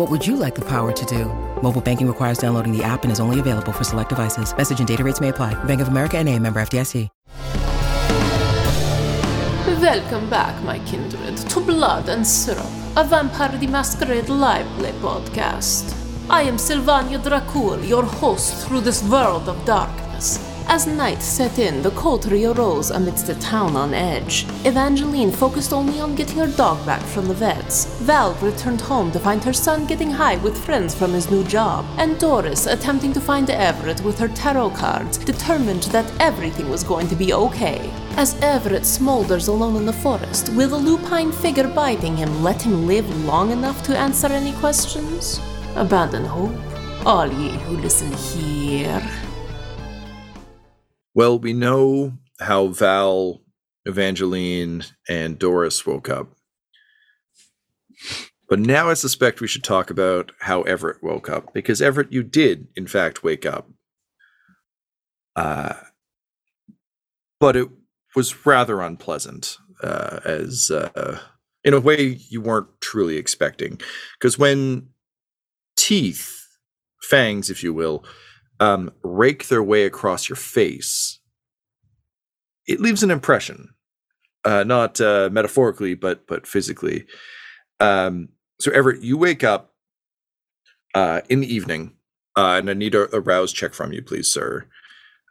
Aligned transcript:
What 0.00 0.10
would 0.10 0.26
you 0.26 0.36
like 0.36 0.54
the 0.54 0.64
power 0.64 0.92
to 0.92 1.04
do? 1.04 1.26
Mobile 1.60 1.82
banking 1.82 2.06
requires 2.06 2.38
downloading 2.38 2.74
the 2.74 2.82
app 2.82 3.02
and 3.02 3.12
is 3.12 3.20
only 3.20 3.38
available 3.38 3.70
for 3.70 3.84
select 3.84 4.08
devices. 4.08 4.56
Message 4.56 4.78
and 4.78 4.88
data 4.88 5.04
rates 5.04 5.20
may 5.20 5.28
apply. 5.28 5.52
Bank 5.64 5.82
of 5.82 5.88
America 5.88 6.16
and 6.16 6.26
a 6.26 6.38
member 6.38 6.58
FDIC. 6.58 7.10
Welcome 9.82 10.30
back, 10.30 10.64
my 10.64 10.78
kindred, 10.86 11.36
to 11.36 11.60
Blood 11.60 12.08
and 12.08 12.26
Syrup, 12.26 12.64
a 12.96 13.04
Vampire 13.04 13.58
the 13.58 13.66
Masquerade 13.66 14.30
live 14.30 14.66
play 14.78 14.92
podcast. 15.02 15.94
I 16.30 16.44
am 16.44 16.56
Sylvania 16.56 17.18
Dracul, 17.18 17.86
your 17.86 18.04
host 18.04 18.66
through 18.66 18.80
this 18.80 19.02
world 19.02 19.50
of 19.50 19.62
darkness. 19.66 20.49
As 20.72 20.86
night 20.86 21.20
set 21.20 21.58
in, 21.58 21.82
the 21.82 21.90
coterie 21.90 22.44
arose 22.44 22.92
amidst 22.92 23.26
the 23.26 23.34
town 23.34 23.74
on 23.74 23.92
edge. 23.92 24.46
Evangeline 24.64 25.32
focused 25.32 25.72
only 25.72 25.98
on 25.98 26.14
getting 26.14 26.38
her 26.38 26.56
dog 26.56 26.86
back 26.86 27.02
from 27.02 27.26
the 27.26 27.34
vets. 27.34 27.86
Val 28.02 28.34
returned 28.34 28.80
home 28.80 29.10
to 29.10 29.18
find 29.18 29.42
her 29.42 29.52
son 29.52 29.84
getting 29.84 30.12
high 30.12 30.36
with 30.36 30.64
friends 30.64 30.94
from 30.94 31.12
his 31.12 31.28
new 31.28 31.42
job. 31.42 31.84
And 31.98 32.20
Doris 32.20 32.66
attempting 32.66 33.12
to 33.14 33.20
find 33.20 33.50
Everett 33.50 34.00
with 34.02 34.16
her 34.20 34.28
tarot 34.28 34.70
cards, 34.70 35.18
determined 35.18 35.82
that 35.94 36.12
everything 36.20 36.70
was 36.70 36.84
going 36.84 37.08
to 37.08 37.16
be 37.16 37.32
okay. 37.32 37.90
As 38.16 38.40
Everett 38.40 38.84
smolders 38.84 39.48
alone 39.48 39.74
in 39.74 39.86
the 39.86 39.92
forest, 39.92 40.50
will 40.50 40.68
the 40.68 40.76
lupine 40.76 41.32
figure 41.32 41.66
biting 41.66 42.16
him 42.16 42.44
let 42.44 42.62
him 42.62 42.86
live 42.86 43.08
long 43.24 43.50
enough 43.50 43.82
to 43.86 43.98
answer 43.98 44.28
any 44.28 44.52
questions? 44.60 45.40
Abandon 45.74 46.24
hope, 46.24 46.54
all 47.04 47.26
ye 47.26 47.58
who 47.58 47.76
listen 47.78 48.12
here. 48.12 49.02
Well, 51.14 51.38
we 51.38 51.52
know 51.52 52.18
how 52.38 52.68
Val, 52.68 53.42
Evangeline, 53.84 54.84
and 55.08 55.38
Doris 55.38 55.84
woke 55.84 56.08
up. 56.08 56.28
But 58.48 58.58
now 58.58 58.88
I 58.90 58.94
suspect 58.94 59.40
we 59.40 59.46
should 59.46 59.64
talk 59.64 59.90
about 59.90 60.32
how 60.40 60.62
Everett 60.62 61.02
woke 61.02 61.28
up, 61.28 61.52
because 61.52 61.80
Everett, 61.80 62.12
you 62.12 62.22
did, 62.22 62.68
in 62.76 62.86
fact, 62.86 63.22
wake 63.22 63.46
up. 63.46 63.68
Uh, 65.36 65.74
but 67.38 67.56
it 67.56 67.68
was 68.16 68.44
rather 68.44 68.80
unpleasant, 68.80 69.56
uh, 69.82 70.20
as 70.24 70.70
uh, 70.70 71.20
in 71.62 71.74
a 71.74 71.80
way 71.80 72.18
you 72.28 72.40
weren't 72.40 72.68
truly 72.80 73.16
expecting. 73.16 73.80
Because 74.18 74.38
when 74.38 74.88
teeth, 75.76 76.46
fangs, 77.02 77.50
if 77.50 77.62
you 77.62 77.72
will, 77.72 78.04
um, 78.60 78.92
rake 79.02 79.48
their 79.48 79.62
way 79.62 79.84
across 79.84 80.28
your 80.28 80.36
face, 80.36 81.18
it 82.66 82.80
leaves 82.80 83.02
an 83.02 83.10
impression, 83.10 83.70
uh, 84.44 84.62
not 84.64 85.00
uh, 85.00 85.30
metaphorically, 85.32 85.94
but 85.94 86.26
but 86.26 86.46
physically. 86.46 87.06
Um, 87.80 88.28
so, 88.60 88.70
Everett, 88.70 89.02
you 89.02 89.16
wake 89.16 89.42
up 89.42 89.74
uh, 90.94 91.22
in 91.28 91.40
the 91.40 91.52
evening, 91.52 91.94
uh, 92.36 92.56
and 92.58 92.70
I 92.70 92.74
need 92.74 92.94
a, 92.94 93.14
a 93.16 93.20
rouse 93.20 93.52
check 93.52 93.72
from 93.72 93.92
you, 93.92 94.02
please, 94.02 94.32
sir. 94.32 94.66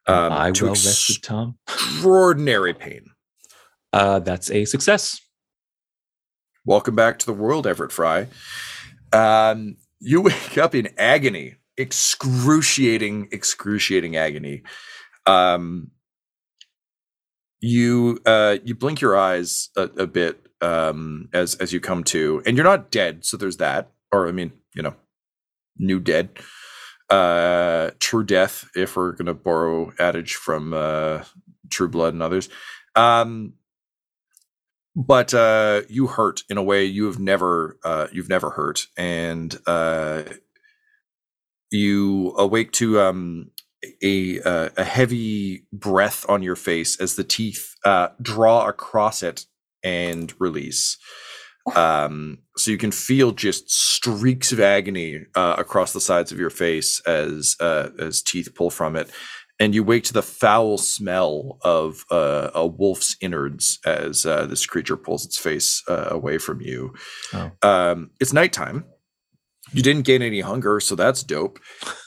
Um, 0.07 0.33
I 0.33 0.51
well 0.51 0.71
rested, 0.71 1.21
Tom. 1.21 1.57
Extraordinary 1.67 2.73
pain. 2.73 3.11
Uh, 3.93 4.19
that's 4.19 4.49
a 4.49 4.65
success. 4.65 5.21
Welcome 6.65 6.95
back 6.95 7.19
to 7.19 7.25
the 7.25 7.33
world, 7.33 7.67
Everett 7.67 7.91
Fry. 7.91 8.27
Um, 9.13 9.77
you 9.99 10.21
wake 10.21 10.57
up 10.57 10.73
in 10.73 10.89
agony 10.97 11.58
excruciating, 11.79 13.29
excruciating 13.31 14.17
agony. 14.17 14.63
Um, 15.25 15.91
you 17.61 18.19
uh, 18.25 18.57
you 18.63 18.75
blink 18.75 19.01
your 19.01 19.17
eyes 19.17 19.69
a, 19.75 19.83
a 19.83 20.07
bit 20.07 20.47
um, 20.61 21.29
as 21.33 21.55
as 21.55 21.73
you 21.73 21.79
come 21.79 22.03
to, 22.05 22.41
and 22.45 22.55
you're 22.55 22.63
not 22.65 22.91
dead, 22.91 23.25
so 23.25 23.37
there's 23.37 23.57
that. 23.57 23.91
Or 24.11 24.27
I 24.27 24.31
mean, 24.31 24.53
you 24.75 24.81
know, 24.81 24.95
new 25.77 25.99
dead, 25.99 26.29
uh, 27.09 27.91
true 27.99 28.23
death. 28.23 28.69
If 28.75 28.95
we're 28.95 29.13
gonna 29.13 29.33
borrow 29.33 29.91
adage 29.99 30.35
from 30.35 30.73
uh, 30.73 31.23
True 31.69 31.89
Blood 31.89 32.13
and 32.13 32.23
others, 32.23 32.49
um, 32.95 33.53
but 34.95 35.33
uh, 35.33 35.81
you 35.89 36.07
hurt 36.07 36.41
in 36.49 36.57
a 36.57 36.63
way 36.63 36.85
you 36.85 37.05
have 37.05 37.19
never 37.19 37.77
uh, 37.83 38.07
you've 38.11 38.29
never 38.29 38.51
hurt, 38.51 38.87
and 38.97 39.57
uh, 39.67 40.23
you 41.71 42.33
awake 42.37 42.71
to 42.73 42.99
um, 42.99 43.51
a 44.01 44.41
uh, 44.41 44.69
a 44.77 44.83
heavy 44.83 45.65
breath 45.71 46.25
on 46.29 46.41
your 46.43 46.55
face 46.55 46.99
as 46.99 47.15
the 47.15 47.23
teeth 47.23 47.75
uh, 47.85 48.09
draw 48.21 48.67
across 48.67 49.23
it 49.23 49.45
and 49.83 50.33
release. 50.39 50.97
Um, 51.75 52.39
so 52.57 52.71
you 52.71 52.77
can 52.77 52.91
feel 52.91 53.31
just 53.31 53.69
streaks 53.69 54.51
of 54.51 54.59
agony 54.59 55.25
uh, 55.35 55.55
across 55.57 55.93
the 55.93 56.01
sides 56.01 56.31
of 56.31 56.39
your 56.39 56.49
face 56.49 57.01
as 57.05 57.55
uh, 57.59 57.89
as 57.99 58.21
teeth 58.21 58.49
pull 58.55 58.69
from 58.69 58.95
it, 58.95 59.11
and 59.59 59.75
you 59.75 59.83
wake 59.83 60.03
to 60.05 60.13
the 60.13 60.23
foul 60.23 60.77
smell 60.77 61.59
of 61.61 62.05
uh, 62.11 62.49
a 62.55 62.65
wolf's 62.65 63.15
innards 63.21 63.79
as 63.85 64.25
uh, 64.25 64.45
this 64.45 64.65
creature 64.65 64.97
pulls 64.97 65.25
its 65.25 65.37
face 65.37 65.83
away 65.87 66.37
from 66.37 66.59
you. 66.59 66.93
Oh. 67.33 67.51
Um, 67.61 68.11
it's 68.19 68.33
nighttime 68.33 68.85
you 69.71 69.81
didn't 69.83 70.03
gain 70.03 70.21
any 70.21 70.41
hunger, 70.41 70.79
so 70.79 70.95
that's 70.95 71.23
dope. 71.23 71.59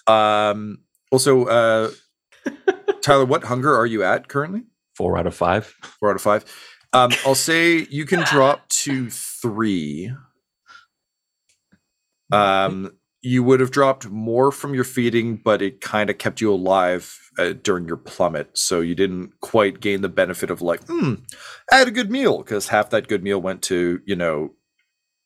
Um, 0.06 0.78
also, 1.10 1.44
uh, 1.46 1.90
Tyler, 3.02 3.24
what 3.24 3.44
hunger 3.44 3.74
are 3.74 3.86
you 3.86 4.02
at 4.02 4.28
currently? 4.28 4.62
Four 4.96 5.16
out 5.16 5.26
of 5.26 5.34
five. 5.34 5.66
Four 5.98 6.10
out 6.10 6.16
of 6.16 6.22
five. 6.22 6.44
Um, 6.92 7.10
I'll 7.26 7.34
say 7.34 7.86
you 7.90 8.04
can 8.04 8.24
drop 8.24 8.68
to 8.68 9.10
three. 9.10 10.12
Um, 12.30 12.92
you 13.20 13.42
would 13.42 13.60
have 13.60 13.70
dropped 13.70 14.08
more 14.08 14.50
from 14.50 14.74
your 14.74 14.84
feeding, 14.84 15.36
but 15.36 15.62
it 15.62 15.80
kind 15.80 16.10
of 16.10 16.18
kept 16.18 16.40
you 16.40 16.52
alive 16.52 17.18
uh, 17.38 17.52
during 17.62 17.86
your 17.86 17.96
plummet. 17.96 18.56
So 18.58 18.80
you 18.80 18.94
didn't 18.94 19.38
quite 19.40 19.80
gain 19.80 20.00
the 20.00 20.08
benefit 20.08 20.50
of 20.50 20.60
like, 20.60 20.84
hmm, 20.86 21.14
I 21.70 21.76
had 21.76 21.88
a 21.88 21.92
good 21.92 22.10
meal 22.10 22.38
because 22.38 22.68
half 22.68 22.90
that 22.90 23.08
good 23.08 23.22
meal 23.22 23.40
went 23.40 23.62
to 23.62 24.00
you 24.04 24.16
know 24.16 24.50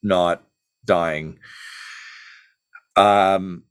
not 0.02 0.44
dying. 0.84 1.38
Um, 2.96 3.64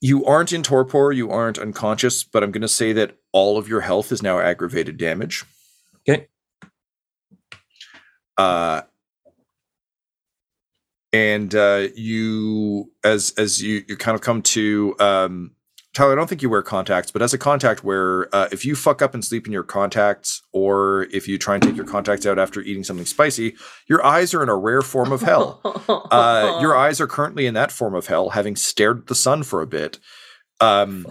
you 0.00 0.24
aren't 0.24 0.52
in 0.52 0.62
torpor, 0.62 1.12
you 1.12 1.30
aren't 1.30 1.58
unconscious, 1.58 2.24
but 2.24 2.42
I'm 2.42 2.50
going 2.52 2.62
to 2.62 2.68
say 2.68 2.92
that 2.94 3.16
all 3.32 3.58
of 3.58 3.68
your 3.68 3.82
health 3.82 4.12
is 4.12 4.22
now 4.22 4.38
aggravated 4.38 4.96
damage. 4.96 5.44
Okay. 6.08 6.28
Uh, 8.38 8.82
and 11.12 11.54
uh, 11.54 11.88
you, 11.94 12.90
as 13.04 13.34
as 13.36 13.62
you 13.62 13.84
you 13.88 13.96
kind 13.96 14.14
of 14.14 14.22
come 14.22 14.42
to, 14.42 14.94
um, 15.00 15.50
Tyler, 15.92 16.12
I 16.12 16.14
don't 16.14 16.28
think 16.28 16.40
you 16.40 16.48
wear 16.48 16.62
contacts, 16.62 17.10
but 17.10 17.20
as 17.20 17.34
a 17.34 17.38
contact 17.38 17.82
wearer, 17.82 18.28
uh, 18.32 18.48
if 18.52 18.64
you 18.64 18.76
fuck 18.76 19.02
up 19.02 19.12
and 19.12 19.24
sleep 19.24 19.46
in 19.46 19.52
your 19.52 19.64
contacts, 19.64 20.40
or 20.52 21.08
if 21.12 21.26
you 21.26 21.36
try 21.36 21.54
and 21.54 21.62
take 21.62 21.74
your 21.74 21.84
contacts 21.84 22.26
out 22.26 22.38
after 22.38 22.60
eating 22.60 22.84
something 22.84 23.06
spicy, 23.06 23.56
your 23.88 24.04
eyes 24.04 24.32
are 24.32 24.42
in 24.42 24.48
a 24.48 24.56
rare 24.56 24.82
form 24.82 25.12
of 25.12 25.22
hell. 25.22 25.60
Uh, 26.10 26.58
your 26.60 26.76
eyes 26.76 27.00
are 27.00 27.06
currently 27.06 27.46
in 27.46 27.54
that 27.54 27.72
form 27.72 27.94
of 27.94 28.06
hell, 28.06 28.30
having 28.30 28.54
stared 28.54 29.00
at 29.00 29.06
the 29.06 29.14
sun 29.14 29.42
for 29.42 29.60
a 29.60 29.66
bit. 29.66 29.98
Um, 30.60 31.06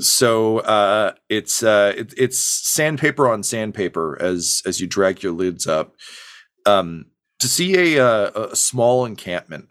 so 0.00 0.58
uh, 0.60 1.12
it's 1.28 1.62
uh, 1.62 1.92
it, 1.96 2.14
it's 2.16 2.38
sandpaper 2.38 3.28
on 3.28 3.42
sandpaper 3.42 4.20
as 4.20 4.62
as 4.66 4.80
you 4.80 4.86
drag 4.86 5.22
your 5.22 5.32
lids 5.32 5.66
up 5.66 5.94
um, 6.66 7.06
to 7.38 7.48
see 7.48 7.96
a, 7.96 8.04
uh, 8.04 8.48
a 8.50 8.56
small 8.56 9.04
encampment 9.04 9.68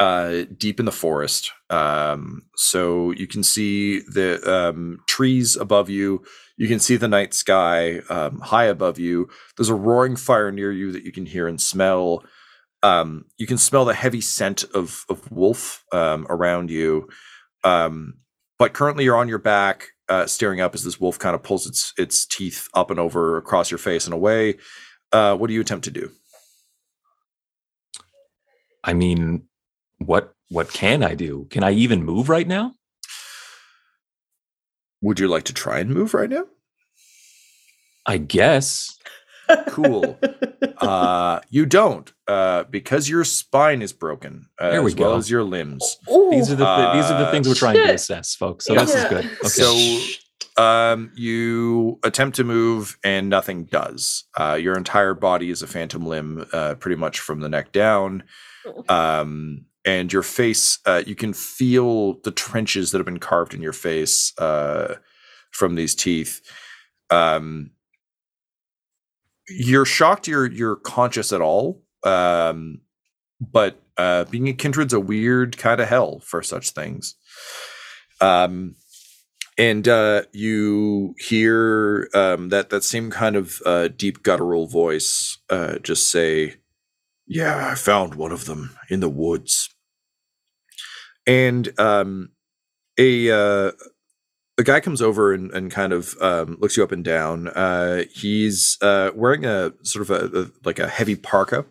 uh, 0.00 0.46
deep 0.56 0.80
in 0.80 0.86
the 0.86 0.92
forest. 0.92 1.52
Um, 1.68 2.42
so 2.56 3.10
you 3.12 3.26
can 3.26 3.42
see 3.42 4.00
the 4.00 4.40
um, 4.50 5.00
trees 5.06 5.56
above 5.56 5.90
you. 5.90 6.24
You 6.56 6.68
can 6.68 6.80
see 6.80 6.96
the 6.96 7.06
night 7.06 7.34
sky 7.34 7.98
um, 8.08 8.40
high 8.40 8.64
above 8.64 8.98
you. 8.98 9.28
There's 9.56 9.68
a 9.68 9.74
roaring 9.74 10.16
fire 10.16 10.50
near 10.50 10.72
you 10.72 10.90
that 10.92 11.04
you 11.04 11.12
can 11.12 11.26
hear 11.26 11.46
and 11.46 11.60
smell. 11.60 12.24
Um, 12.82 13.26
you 13.36 13.46
can 13.46 13.58
smell 13.58 13.84
the 13.84 13.94
heavy 13.94 14.22
scent 14.22 14.64
of 14.74 15.04
of 15.10 15.30
wolf 15.30 15.84
um, 15.92 16.26
around 16.30 16.70
you. 16.70 17.08
Um, 17.62 18.14
but 18.58 18.72
currently, 18.72 19.04
you're 19.04 19.16
on 19.16 19.28
your 19.28 19.38
back, 19.38 19.88
uh, 20.08 20.26
staring 20.26 20.62
up 20.62 20.74
as 20.74 20.82
this 20.82 20.98
wolf 20.98 21.18
kind 21.18 21.34
of 21.34 21.42
pulls 21.42 21.66
its 21.66 21.92
its 21.98 22.24
teeth 22.24 22.68
up 22.72 22.90
and 22.90 22.98
over 22.98 23.36
across 23.36 23.70
your 23.70 23.78
face 23.78 24.06
and 24.06 24.14
away. 24.14 24.56
Uh, 25.12 25.36
what 25.36 25.48
do 25.48 25.54
you 25.54 25.60
attempt 25.60 25.84
to 25.84 25.90
do? 25.90 26.10
I 28.82 28.94
mean, 28.94 29.46
what 30.04 30.34
what 30.48 30.72
can 30.72 31.02
I 31.02 31.14
do? 31.14 31.46
Can 31.50 31.62
I 31.62 31.72
even 31.72 32.02
move 32.02 32.28
right 32.28 32.46
now? 32.46 32.74
Would 35.02 35.20
you 35.20 35.28
like 35.28 35.44
to 35.44 35.54
try 35.54 35.78
and 35.78 35.90
move 35.90 36.12
right 36.12 36.28
now? 36.28 36.44
I 38.04 38.18
guess. 38.18 38.98
Cool. 39.68 40.18
uh, 40.78 41.40
you 41.48 41.66
don't, 41.66 42.12
uh, 42.28 42.64
because 42.64 43.08
your 43.08 43.24
spine 43.24 43.82
is 43.82 43.92
broken, 43.92 44.46
uh, 44.58 44.70
There 44.70 44.82
we 44.82 44.92
as 44.92 44.96
well 44.96 45.16
as 45.16 45.30
your 45.30 45.42
limbs. 45.42 45.98
These 46.06 46.50
are 46.50 46.56
the 46.56 46.64
th- 46.64 46.94
these 46.94 47.10
are 47.10 47.24
the 47.24 47.30
things 47.30 47.48
we're 47.48 47.54
trying 47.54 47.76
to 47.76 47.94
assess, 47.94 48.34
folks. 48.34 48.66
So 48.66 48.74
this 48.74 48.94
is 48.94 49.04
good. 49.04 49.24
Okay. 49.24 49.48
So, 49.48 50.62
um, 50.62 51.10
you 51.14 51.98
attempt 52.02 52.36
to 52.36 52.44
move 52.44 52.98
and 53.02 53.28
nothing 53.28 53.64
does. 53.64 54.24
Uh, 54.38 54.58
your 54.60 54.76
entire 54.76 55.14
body 55.14 55.50
is 55.50 55.62
a 55.62 55.66
phantom 55.66 56.06
limb, 56.06 56.46
uh, 56.52 56.74
pretty 56.74 56.96
much 56.96 57.20
from 57.20 57.40
the 57.40 57.48
neck 57.48 57.72
down. 57.72 58.24
Um, 58.88 59.66
and 59.84 60.12
your 60.12 60.22
face, 60.22 60.78
uh, 60.86 61.02
you 61.06 61.14
can 61.14 61.32
feel 61.32 62.20
the 62.22 62.30
trenches 62.30 62.90
that 62.90 62.98
have 62.98 63.06
been 63.06 63.18
carved 63.18 63.54
in 63.54 63.62
your 63.62 63.72
face 63.72 64.32
uh, 64.38 64.96
from 65.50 65.74
these 65.74 65.94
teeth. 65.94 66.40
Um, 67.10 67.70
you're 69.48 69.84
shocked 69.84 70.28
you're 70.28 70.50
you're 70.50 70.76
conscious 70.76 71.32
at 71.32 71.40
all. 71.40 71.82
Um, 72.04 72.80
but 73.40 73.80
uh, 73.96 74.24
being 74.24 74.48
a 74.48 74.52
kindred's 74.52 74.92
a 74.92 75.00
weird 75.00 75.56
kind 75.58 75.80
of 75.80 75.88
hell 75.88 76.20
for 76.20 76.42
such 76.42 76.70
things. 76.70 77.16
Um, 78.20 78.76
and 79.58 79.86
uh, 79.88 80.22
you 80.32 81.14
hear 81.18 82.08
um, 82.14 82.48
that 82.48 82.70
that 82.70 82.84
same 82.84 83.10
kind 83.10 83.36
of 83.36 83.60
uh, 83.66 83.88
deep 83.88 84.22
guttural 84.22 84.66
voice 84.66 85.38
uh, 85.50 85.78
just 85.78 86.10
say, 86.10 86.56
"Yeah, 87.30 87.70
I 87.70 87.76
found 87.76 88.16
one 88.16 88.32
of 88.32 88.46
them 88.46 88.76
in 88.88 88.98
the 88.98 89.08
woods." 89.08 89.68
And 91.28 91.78
um, 91.78 92.30
a 92.98 93.30
uh, 93.30 93.72
a 94.58 94.64
guy 94.64 94.80
comes 94.80 95.00
over 95.00 95.32
and, 95.32 95.52
and 95.52 95.70
kind 95.70 95.92
of 95.92 96.14
um, 96.20 96.58
looks 96.60 96.76
you 96.76 96.82
up 96.82 96.90
and 96.90 97.04
down. 97.04 97.46
Uh, 97.46 98.02
he's 98.12 98.76
uh, 98.82 99.12
wearing 99.14 99.46
a 99.46 99.72
sort 99.82 100.02
of 100.02 100.10
a, 100.10 100.40
a 100.40 100.46
like 100.64 100.80
a 100.80 100.88
heavy 100.88 101.14
parka, 101.14 101.66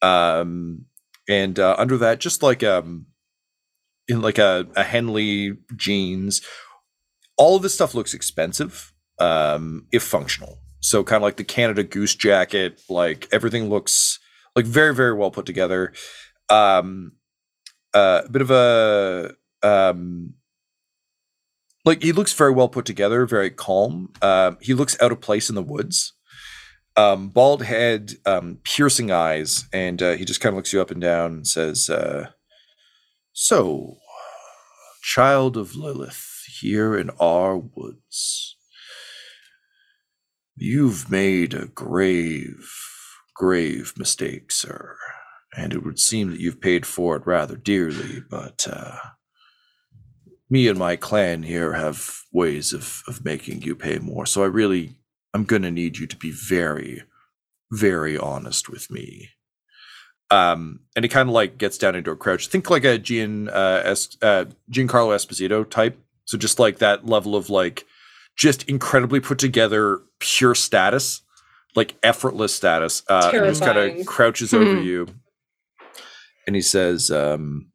um, 0.00 0.86
and 1.28 1.58
uh, 1.58 1.76
under 1.78 1.98
that, 1.98 2.20
just 2.20 2.42
like 2.42 2.62
um, 2.62 3.06
in 4.08 4.22
like 4.22 4.38
a, 4.38 4.66
a 4.74 4.82
Henley 4.82 5.58
jeans. 5.76 6.40
All 7.36 7.56
of 7.56 7.62
this 7.62 7.74
stuff 7.74 7.94
looks 7.94 8.14
expensive, 8.14 8.92
um, 9.18 9.88
if 9.92 10.04
functional. 10.04 10.60
So 10.80 11.02
kind 11.02 11.16
of 11.16 11.22
like 11.22 11.36
the 11.36 11.44
Canada 11.44 11.82
Goose 11.82 12.14
jacket, 12.14 12.80
like 12.88 13.28
everything 13.32 13.68
looks 13.68 14.20
like 14.56 14.66
very 14.66 14.94
very 14.94 15.14
well 15.14 15.30
put 15.30 15.46
together. 15.46 15.92
Um, 16.48 17.12
uh, 17.92 18.22
a 18.24 18.30
bit 18.30 18.42
of 18.42 18.50
a 18.50 19.34
um, 19.62 20.34
like 21.84 22.02
he 22.02 22.12
looks 22.12 22.32
very 22.32 22.52
well 22.52 22.68
put 22.68 22.84
together, 22.84 23.26
very 23.26 23.50
calm. 23.50 24.12
Um, 24.22 24.58
he 24.60 24.74
looks 24.74 25.00
out 25.00 25.12
of 25.12 25.20
place 25.20 25.48
in 25.48 25.54
the 25.54 25.62
woods. 25.62 26.12
Um, 26.96 27.28
bald 27.28 27.64
head, 27.64 28.12
um, 28.24 28.58
piercing 28.62 29.10
eyes, 29.10 29.66
and 29.72 30.00
uh, 30.00 30.12
he 30.12 30.24
just 30.24 30.40
kind 30.40 30.52
of 30.52 30.56
looks 30.56 30.72
you 30.72 30.80
up 30.80 30.92
and 30.92 31.00
down 31.00 31.32
and 31.32 31.46
says, 31.46 31.90
uh, 31.90 32.28
"So, 33.32 33.98
child 35.02 35.56
of 35.56 35.74
Lilith, 35.74 36.44
here 36.60 36.96
in 36.96 37.10
our 37.18 37.58
woods, 37.58 38.56
you've 40.54 41.10
made 41.10 41.52
a 41.52 41.66
grave, 41.66 42.70
grave 43.34 43.94
mistake, 43.96 44.50
sir, 44.50 44.96
and 45.56 45.72
it 45.72 45.84
would 45.84 45.98
seem 45.98 46.30
that 46.30 46.40
you've 46.40 46.60
paid 46.60 46.86
for 46.86 47.16
it 47.16 47.26
rather 47.26 47.56
dearly. 47.56 48.22
But 48.28 48.66
uh, 48.70 48.96
me 50.48 50.68
and 50.68 50.78
my 50.78 50.96
clan 50.96 51.42
here 51.42 51.72
have 51.72 52.20
ways 52.32 52.72
of 52.72 53.02
of 53.06 53.24
making 53.24 53.62
you 53.62 53.74
pay 53.74 53.98
more. 53.98 54.26
So 54.26 54.42
I 54.42 54.46
really, 54.46 54.96
I'm 55.32 55.44
gonna 55.44 55.70
need 55.70 55.98
you 55.98 56.06
to 56.06 56.16
be 56.16 56.30
very, 56.30 57.02
very 57.70 58.16
honest 58.16 58.68
with 58.68 58.90
me." 58.90 59.30
Um, 60.30 60.80
and 60.96 61.04
he 61.04 61.08
kind 61.08 61.28
of 61.28 61.34
like 61.34 61.58
gets 61.58 61.78
down 61.78 61.94
into 61.94 62.10
a 62.10 62.16
crouch. 62.16 62.48
Think 62.48 62.70
like 62.70 62.84
a 62.84 62.98
Gian 62.98 63.48
uh, 63.48 63.82
es- 63.84 64.16
uh, 64.22 64.46
Giancarlo 64.70 65.14
Esposito 65.14 65.68
type. 65.68 65.98
So 66.24 66.38
just 66.38 66.58
like 66.58 66.78
that 66.78 67.06
level 67.06 67.36
of 67.36 67.50
like 67.50 67.84
just 68.36 68.68
incredibly 68.68 69.20
put 69.20 69.38
together 69.38 70.00
pure 70.18 70.54
status, 70.54 71.20
like 71.74 71.96
effortless 72.02 72.54
status. 72.54 73.02
Uh, 73.08 73.30
and 73.32 73.44
he 73.44 73.50
just 73.50 73.62
kind 73.62 73.78
of 73.78 74.06
crouches 74.06 74.54
over 74.54 74.80
you, 74.80 75.08
and 76.46 76.54
he 76.56 76.62
says, 76.62 77.10
um, 77.10 77.70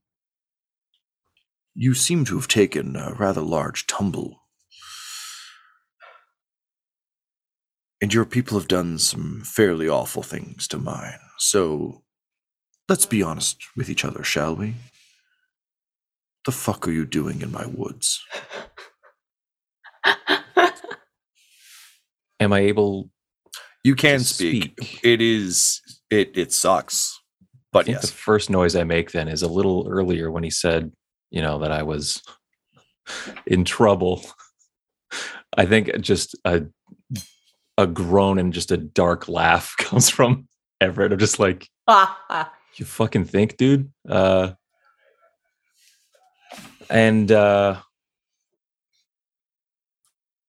"You 1.74 1.94
seem 1.94 2.25
to 2.25 2.36
have 2.36 2.48
taken 2.48 2.96
a 2.96 3.13
rather 3.13 3.42
large 3.42 3.88
tumble." 3.88 4.44
And 8.02 8.14
your 8.14 8.23
people 8.23 8.57
have 8.57 8.69
done 8.69 8.97
some 8.97 9.42
fairly 9.44 9.90
awful 9.90 10.23
things 10.23 10.69
to 10.69 10.78
mine. 10.78 11.19
So 11.38 12.04
Let's 12.90 13.06
be 13.06 13.21
honest 13.21 13.64
with 13.78 13.88
each 13.88 14.04
other, 14.04 14.23
shall 14.23 14.56
we? 14.56 14.73
The 16.45 16.52
fuck 16.52 16.88
are 16.88 16.92
you 16.92 17.06
doing 17.06 17.44
in 17.44 17.52
my 17.52 17.68
woods? 17.68 18.19
Am 22.40 22.52
I 22.52 22.62
able? 22.62 23.12
You 23.83 23.95
can 23.95 24.19
speak. 24.19 24.74
speak. 24.81 25.00
It 25.04 25.21
is 25.21 25.81
it 26.09 26.31
it 26.38 26.52
sucks. 26.52 27.19
But 27.71 27.81
I 27.81 27.83
think 27.83 27.95
yes. 27.98 28.09
the 28.09 28.18
first 28.18 28.50
noise 28.50 28.76
I 28.76 28.83
make 28.83 29.12
then 29.12 29.28
is 29.28 29.44
a 29.44 29.48
little 29.48 29.88
earlier 29.88 30.31
when 30.31 30.44
he 30.44 30.50
said, 30.50 30.92
you 31.30 31.42
know, 31.42 31.59
that 31.59 31.71
I 31.71 31.83
was 31.83 32.24
in 33.45 33.64
trouble. 33.64 34.26
I 35.57 35.66
think 35.66 35.92
just 36.02 36.36
a 36.45 36.64
a 37.78 37.88
groan 37.88 38.40
and 38.40 38.52
just 38.52 38.71
a 38.71 38.78
dark 38.78 39.30
laugh 39.30 39.74
comes 39.80 40.09
from 40.09 40.48
Everett. 40.81 41.14
I'm 41.14 41.19
just 41.19 41.40
like, 41.40 41.68
you 42.76 42.86
fucking 42.86 43.26
think, 43.26 43.57
dude? 43.57 43.92
Uh 44.07 44.52
and 46.90 47.31
uh 47.31 47.80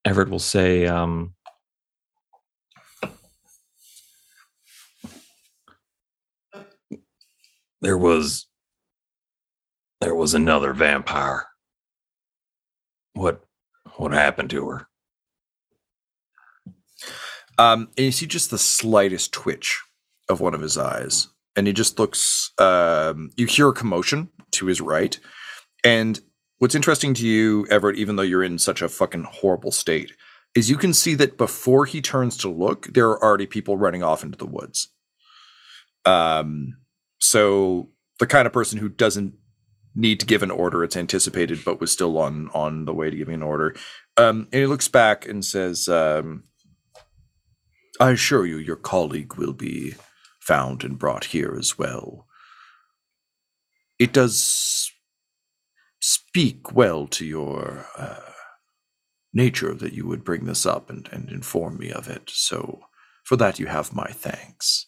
Everett 0.03 0.29
will 0.29 0.39
say, 0.39 0.87
um 0.87 1.35
there 7.81 7.97
was 7.97 8.47
there 9.99 10.15
was 10.15 10.33
another 10.33 10.73
vampire. 10.73 11.45
What 13.13 13.43
what 13.97 14.11
happened 14.11 14.49
to 14.51 14.67
her? 14.69 14.87
Um, 17.57 17.89
and 17.97 18.05
you 18.05 18.11
see 18.11 18.25
just 18.25 18.49
the 18.49 18.57
slightest 18.57 19.33
twitch 19.33 19.79
of 20.29 20.39
one 20.39 20.53
of 20.53 20.61
his 20.61 20.77
eyes, 20.77 21.27
and 21.55 21.67
he 21.67 21.73
just 21.73 21.99
looks. 21.99 22.51
Um, 22.57 23.31
you 23.35 23.45
hear 23.45 23.69
a 23.69 23.73
commotion 23.73 24.29
to 24.51 24.65
his 24.67 24.81
right, 24.81 25.19
and 25.83 26.19
what's 26.59 26.75
interesting 26.75 27.13
to 27.15 27.27
you, 27.27 27.67
Everett, 27.69 27.97
even 27.97 28.15
though 28.15 28.23
you're 28.23 28.43
in 28.43 28.57
such 28.57 28.81
a 28.81 28.89
fucking 28.89 29.25
horrible 29.29 29.71
state, 29.71 30.13
is 30.55 30.69
you 30.69 30.77
can 30.77 30.93
see 30.93 31.13
that 31.15 31.37
before 31.37 31.85
he 31.85 32.01
turns 32.01 32.37
to 32.37 32.49
look, 32.49 32.87
there 32.93 33.09
are 33.09 33.23
already 33.23 33.45
people 33.45 33.77
running 33.77 34.03
off 34.03 34.23
into 34.23 34.37
the 34.37 34.45
woods. 34.45 34.89
Um, 36.05 36.77
so 37.21 37.89
the 38.19 38.27
kind 38.27 38.45
of 38.45 38.53
person 38.53 38.79
who 38.79 38.89
doesn't 38.89 39.33
need 39.95 40.19
to 40.19 40.25
give 40.25 40.43
an 40.43 40.51
order. 40.51 40.83
It's 40.83 40.97
anticipated, 40.97 41.63
but 41.65 41.79
was 41.79 41.91
still 41.91 42.17
on 42.17 42.49
on 42.53 42.85
the 42.85 42.93
way 42.93 43.09
to 43.09 43.15
giving 43.15 43.35
an 43.35 43.43
order. 43.43 43.75
Um, 44.17 44.47
and 44.51 44.61
he 44.61 44.65
looks 44.65 44.87
back 44.87 45.27
and 45.27 45.43
says, 45.43 45.87
um, 45.89 46.43
"I 47.99 48.11
assure 48.11 48.45
you, 48.45 48.57
your 48.57 48.75
colleague 48.75 49.35
will 49.35 49.53
be 49.53 49.95
found 50.39 50.83
and 50.83 50.99
brought 50.99 51.25
here 51.25 51.55
as 51.57 51.77
well. 51.77 52.27
It 53.99 54.13
does 54.13 54.91
speak 55.99 56.73
well 56.73 57.05
to 57.07 57.25
your 57.25 57.85
uh, 57.95 58.31
nature 59.33 59.73
that 59.75 59.93
you 59.93 60.07
would 60.07 60.23
bring 60.23 60.45
this 60.45 60.65
up 60.65 60.89
and, 60.89 61.07
and 61.11 61.29
inform 61.29 61.77
me 61.77 61.91
of 61.91 62.07
it. 62.07 62.31
So, 62.33 62.81
for 63.23 63.35
that, 63.37 63.59
you 63.59 63.67
have 63.67 63.93
my 63.93 64.07
thanks." 64.07 64.87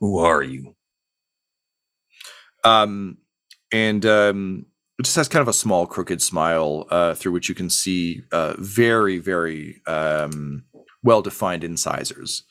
Who 0.00 0.18
are 0.18 0.42
you? 0.42 0.74
Um, 2.64 3.18
and 3.72 4.04
um, 4.06 4.66
it 4.98 5.04
just 5.04 5.16
has 5.16 5.28
kind 5.28 5.42
of 5.42 5.48
a 5.48 5.52
small 5.52 5.86
crooked 5.86 6.22
smile 6.22 6.86
uh, 6.90 7.14
through 7.14 7.32
which 7.32 7.48
you 7.48 7.54
can 7.54 7.70
see 7.70 8.22
uh, 8.32 8.54
very, 8.58 9.18
very 9.18 9.80
um, 9.86 10.64
well 11.02 11.22
defined 11.22 11.64
incisors. 11.64 12.44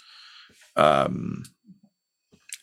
Um, 0.75 1.44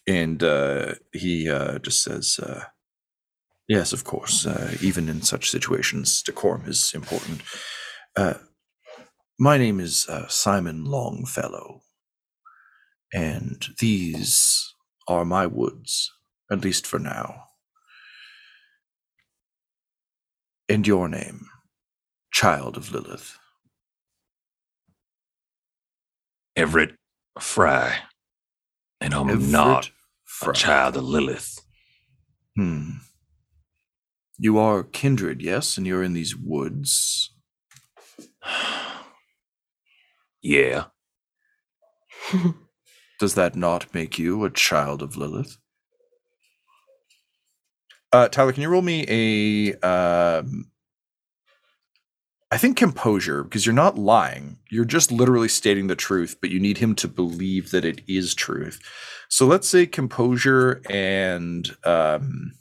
and 0.06 0.42
uh, 0.42 0.94
he 1.12 1.48
uh, 1.48 1.78
just 1.78 2.02
says, 2.02 2.38
uh, 2.42 2.64
Yes, 3.68 3.92
of 3.92 4.04
course. 4.04 4.46
Uh, 4.46 4.76
even 4.82 5.08
in 5.08 5.22
such 5.22 5.50
situations, 5.50 6.22
decorum 6.22 6.64
is 6.66 6.92
important. 6.94 7.40
Uh, 8.14 8.34
my 9.38 9.56
name 9.56 9.80
is 9.80 10.06
uh, 10.08 10.28
Simon 10.28 10.84
Longfellow, 10.84 11.80
and 13.12 13.66
these 13.80 14.73
are 15.06 15.24
my 15.24 15.46
woods, 15.46 16.12
at 16.50 16.62
least 16.62 16.86
for 16.86 16.98
now. 16.98 17.44
And 20.68 20.86
your 20.86 21.08
name, 21.08 21.46
child 22.32 22.76
of 22.76 22.92
Lilith. 22.92 23.38
Everett 26.56 26.94
Fry. 27.38 27.96
And 29.00 29.12
I'm 29.12 29.28
Everett 29.28 29.50
not 29.50 29.90
Fry. 30.24 30.50
a 30.50 30.54
child 30.54 30.96
of 30.96 31.04
Lilith. 31.04 31.58
Hmm. 32.56 32.90
You 34.38 34.58
are 34.58 34.82
kindred, 34.82 35.42
yes, 35.42 35.76
and 35.76 35.86
you're 35.86 36.02
in 36.02 36.12
these 36.12 36.36
woods. 36.36 37.30
yeah. 40.42 40.84
Does 43.24 43.36
that 43.36 43.56
not 43.56 43.94
make 43.94 44.18
you 44.18 44.44
a 44.44 44.50
child 44.50 45.00
of 45.00 45.16
Lilith? 45.16 45.56
Uh, 48.12 48.28
Tyler, 48.28 48.52
can 48.52 48.60
you 48.60 48.68
roll 48.68 48.82
me 48.82 49.06
a? 49.08 49.72
Um, 49.80 50.66
I 52.50 52.58
think 52.58 52.76
composure 52.76 53.42
because 53.42 53.64
you're 53.64 53.74
not 53.74 53.96
lying. 53.96 54.58
You're 54.70 54.84
just 54.84 55.10
literally 55.10 55.48
stating 55.48 55.86
the 55.86 55.96
truth, 55.96 56.36
but 56.42 56.50
you 56.50 56.60
need 56.60 56.76
him 56.76 56.94
to 56.96 57.08
believe 57.08 57.70
that 57.70 57.86
it 57.86 58.02
is 58.06 58.34
truth. 58.34 58.78
So 59.30 59.46
let's 59.46 59.70
say 59.70 59.86
composure 59.86 60.82
and 60.90 61.74
um, 61.84 62.52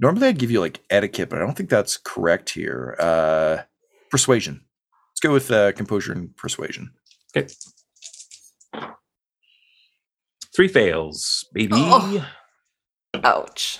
normally 0.00 0.28
I'd 0.28 0.38
give 0.38 0.50
you 0.50 0.60
like 0.60 0.80
etiquette, 0.90 1.30
but 1.30 1.38
I 1.38 1.46
don't 1.46 1.56
think 1.56 1.70
that's 1.70 1.96
correct 1.96 2.50
here. 2.50 2.94
Uh, 3.00 3.62
persuasion. 4.10 4.60
Let's 5.12 5.20
go 5.20 5.32
with 5.32 5.50
uh, 5.50 5.72
composure 5.72 6.12
and 6.12 6.36
persuasion. 6.36 6.90
Okay. 7.34 7.48
Three 10.58 10.66
fails, 10.66 11.46
baby. 11.54 11.70
Oh. 11.76 12.26
Ouch. 13.22 13.78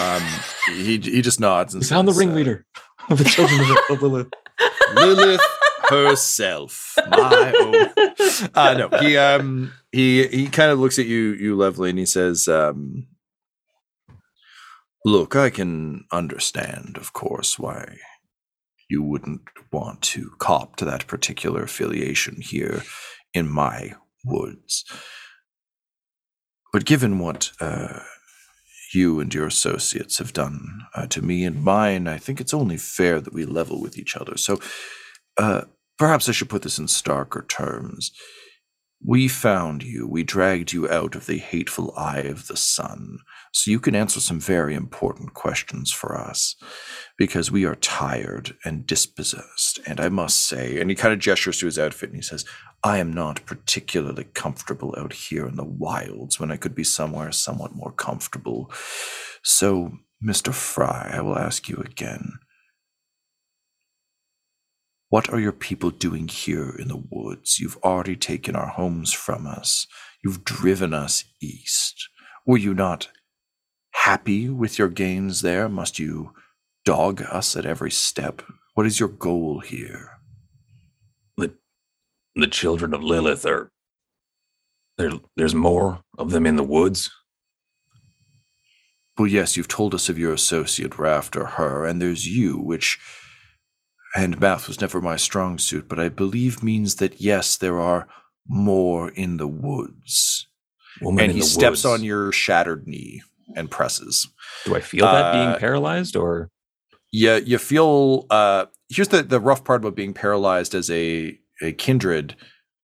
Um, 0.00 0.22
he 0.68 0.98
he 0.98 1.22
just 1.22 1.40
nods 1.40 1.74
and 1.74 1.82
We 1.82 1.88
found 1.88 2.06
the 2.06 2.12
says, 2.12 2.18
uh, 2.18 2.24
ringleader 2.24 2.66
of 3.10 3.18
the 3.18 3.24
children 3.24 3.60
of, 3.62 3.96
of 3.96 4.00
Lilith. 4.00 4.28
Lilith 4.94 5.40
herself. 5.88 6.96
My 7.08 7.52
own. 7.58 8.48
Uh, 8.54 8.74
no, 8.74 8.98
he 9.00 9.16
um 9.16 9.72
he 9.90 10.24
he 10.28 10.46
kind 10.46 10.70
of 10.70 10.78
looks 10.78 11.00
at 11.00 11.06
you, 11.06 11.32
you 11.32 11.56
lovely, 11.56 11.90
and 11.90 11.98
he 11.98 12.06
says, 12.06 12.46
um, 12.46 13.08
"Look, 15.04 15.34
I 15.34 15.50
can 15.50 16.04
understand, 16.12 16.96
of 16.96 17.12
course, 17.12 17.58
why 17.58 17.96
you 18.88 19.02
wouldn't 19.02 19.40
want 19.72 20.00
to 20.02 20.30
cop 20.38 20.76
to 20.76 20.84
that 20.84 21.08
particular 21.08 21.64
affiliation 21.64 22.36
here 22.40 22.84
in 23.34 23.48
my 23.48 23.94
woods. 24.28 24.84
But 26.72 26.84
given 26.84 27.18
what 27.18 27.50
uh, 27.60 28.00
you 28.92 29.20
and 29.20 29.32
your 29.32 29.46
associates 29.46 30.18
have 30.18 30.32
done 30.32 30.82
uh, 30.94 31.06
to 31.08 31.22
me 31.22 31.44
and 31.44 31.64
mine, 31.64 32.06
I 32.06 32.18
think 32.18 32.40
it's 32.40 32.54
only 32.54 32.76
fair 32.76 33.20
that 33.20 33.32
we 33.32 33.44
level 33.44 33.80
with 33.80 33.98
each 33.98 34.16
other. 34.16 34.36
So 34.36 34.60
uh, 35.36 35.62
perhaps 35.98 36.28
I 36.28 36.32
should 36.32 36.50
put 36.50 36.62
this 36.62 36.78
in 36.78 36.86
starker 36.86 37.46
terms. 37.48 38.12
We 39.04 39.28
found 39.28 39.84
you, 39.84 40.08
we 40.08 40.24
dragged 40.24 40.72
you 40.72 40.88
out 40.88 41.14
of 41.14 41.26
the 41.26 41.38
hateful 41.38 41.94
eye 41.96 42.22
of 42.22 42.48
the 42.48 42.56
sun, 42.56 43.18
so 43.52 43.70
you 43.70 43.78
can 43.78 43.94
answer 43.94 44.18
some 44.18 44.40
very 44.40 44.74
important 44.74 45.34
questions 45.34 45.92
for 45.92 46.18
us, 46.18 46.56
because 47.16 47.50
we 47.50 47.64
are 47.64 47.76
tired 47.76 48.56
and 48.64 48.86
dispossessed. 48.86 49.78
And 49.86 50.00
I 50.00 50.08
must 50.08 50.44
say, 50.48 50.80
and 50.80 50.90
he 50.90 50.96
kind 50.96 51.14
of 51.14 51.20
gestures 51.20 51.58
to 51.58 51.66
his 51.66 51.78
outfit 51.78 52.10
and 52.10 52.16
he 52.16 52.22
says, 52.22 52.44
I 52.82 52.98
am 52.98 53.12
not 53.12 53.46
particularly 53.46 54.24
comfortable 54.34 54.94
out 54.98 55.12
here 55.12 55.46
in 55.46 55.56
the 55.56 55.64
wilds 55.64 56.40
when 56.40 56.50
I 56.50 56.56
could 56.56 56.74
be 56.74 56.84
somewhere 56.84 57.30
somewhat 57.32 57.74
more 57.74 57.92
comfortable. 57.92 58.70
So, 59.42 59.92
Mr. 60.22 60.52
Fry, 60.52 61.10
I 61.12 61.20
will 61.20 61.38
ask 61.38 61.68
you 61.68 61.76
again. 61.76 62.40
What 65.10 65.30
are 65.30 65.40
your 65.40 65.52
people 65.52 65.90
doing 65.90 66.28
here 66.28 66.76
in 66.78 66.88
the 66.88 67.02
woods? 67.10 67.58
You've 67.58 67.78
already 67.82 68.14
taken 68.14 68.54
our 68.54 68.68
homes 68.68 69.10
from 69.10 69.46
us. 69.46 69.86
You've 70.22 70.44
driven 70.44 70.92
us 70.92 71.24
east. 71.40 72.08
Were 72.44 72.58
you 72.58 72.74
not 72.74 73.08
happy 73.92 74.50
with 74.50 74.78
your 74.78 74.88
gains 74.88 75.40
there? 75.40 75.66
Must 75.68 75.98
you 75.98 76.34
dog 76.84 77.22
us 77.22 77.56
at 77.56 77.64
every 77.64 77.90
step? 77.90 78.42
What 78.74 78.84
is 78.84 79.00
your 79.00 79.08
goal 79.08 79.60
here? 79.60 80.18
The, 81.38 81.54
the 82.34 82.46
children 82.46 82.92
of 82.92 83.02
Lilith 83.02 83.46
are. 83.46 83.70
There, 84.98 85.12
there's 85.36 85.54
more 85.54 86.00
of 86.18 86.32
them 86.32 86.44
in 86.44 86.56
the 86.56 86.62
woods. 86.62 87.10
Well, 89.16 89.28
yes, 89.28 89.56
you've 89.56 89.68
told 89.68 89.94
us 89.94 90.08
of 90.08 90.18
your 90.18 90.34
associate. 90.34 90.98
We're 90.98 91.06
after 91.06 91.46
her, 91.46 91.86
and 91.86 92.02
there's 92.02 92.26
you, 92.28 92.58
which. 92.58 92.98
And 94.16 94.40
math 94.40 94.68
was 94.68 94.80
never 94.80 95.00
my 95.00 95.16
strong 95.16 95.58
suit, 95.58 95.88
but 95.88 96.00
I 96.00 96.08
believe 96.08 96.62
means 96.62 96.96
that 96.96 97.20
yes, 97.20 97.56
there 97.56 97.78
are 97.78 98.08
more 98.46 99.10
in 99.10 99.36
the 99.36 99.46
woods. 99.48 100.46
Woman 101.02 101.24
and 101.26 101.32
he 101.32 101.42
steps 101.42 101.84
woods. 101.84 102.00
on 102.00 102.02
your 102.04 102.32
shattered 102.32 102.86
knee 102.86 103.22
and 103.54 103.70
presses. 103.70 104.26
Do 104.64 104.74
I 104.74 104.80
feel 104.80 105.04
that 105.04 105.26
Uh, 105.26 105.32
being 105.32 105.60
paralyzed 105.60 106.16
or? 106.16 106.50
Yeah, 107.12 107.36
you 107.36 107.58
feel. 107.58 108.26
Uh, 108.30 108.66
here's 108.88 109.08
the 109.08 109.22
the 109.22 109.40
rough 109.40 109.64
part 109.64 109.82
about 109.82 109.94
being 109.94 110.14
paralyzed 110.14 110.74
as 110.74 110.90
a 110.90 111.38
a 111.62 111.72
kindred. 111.72 112.34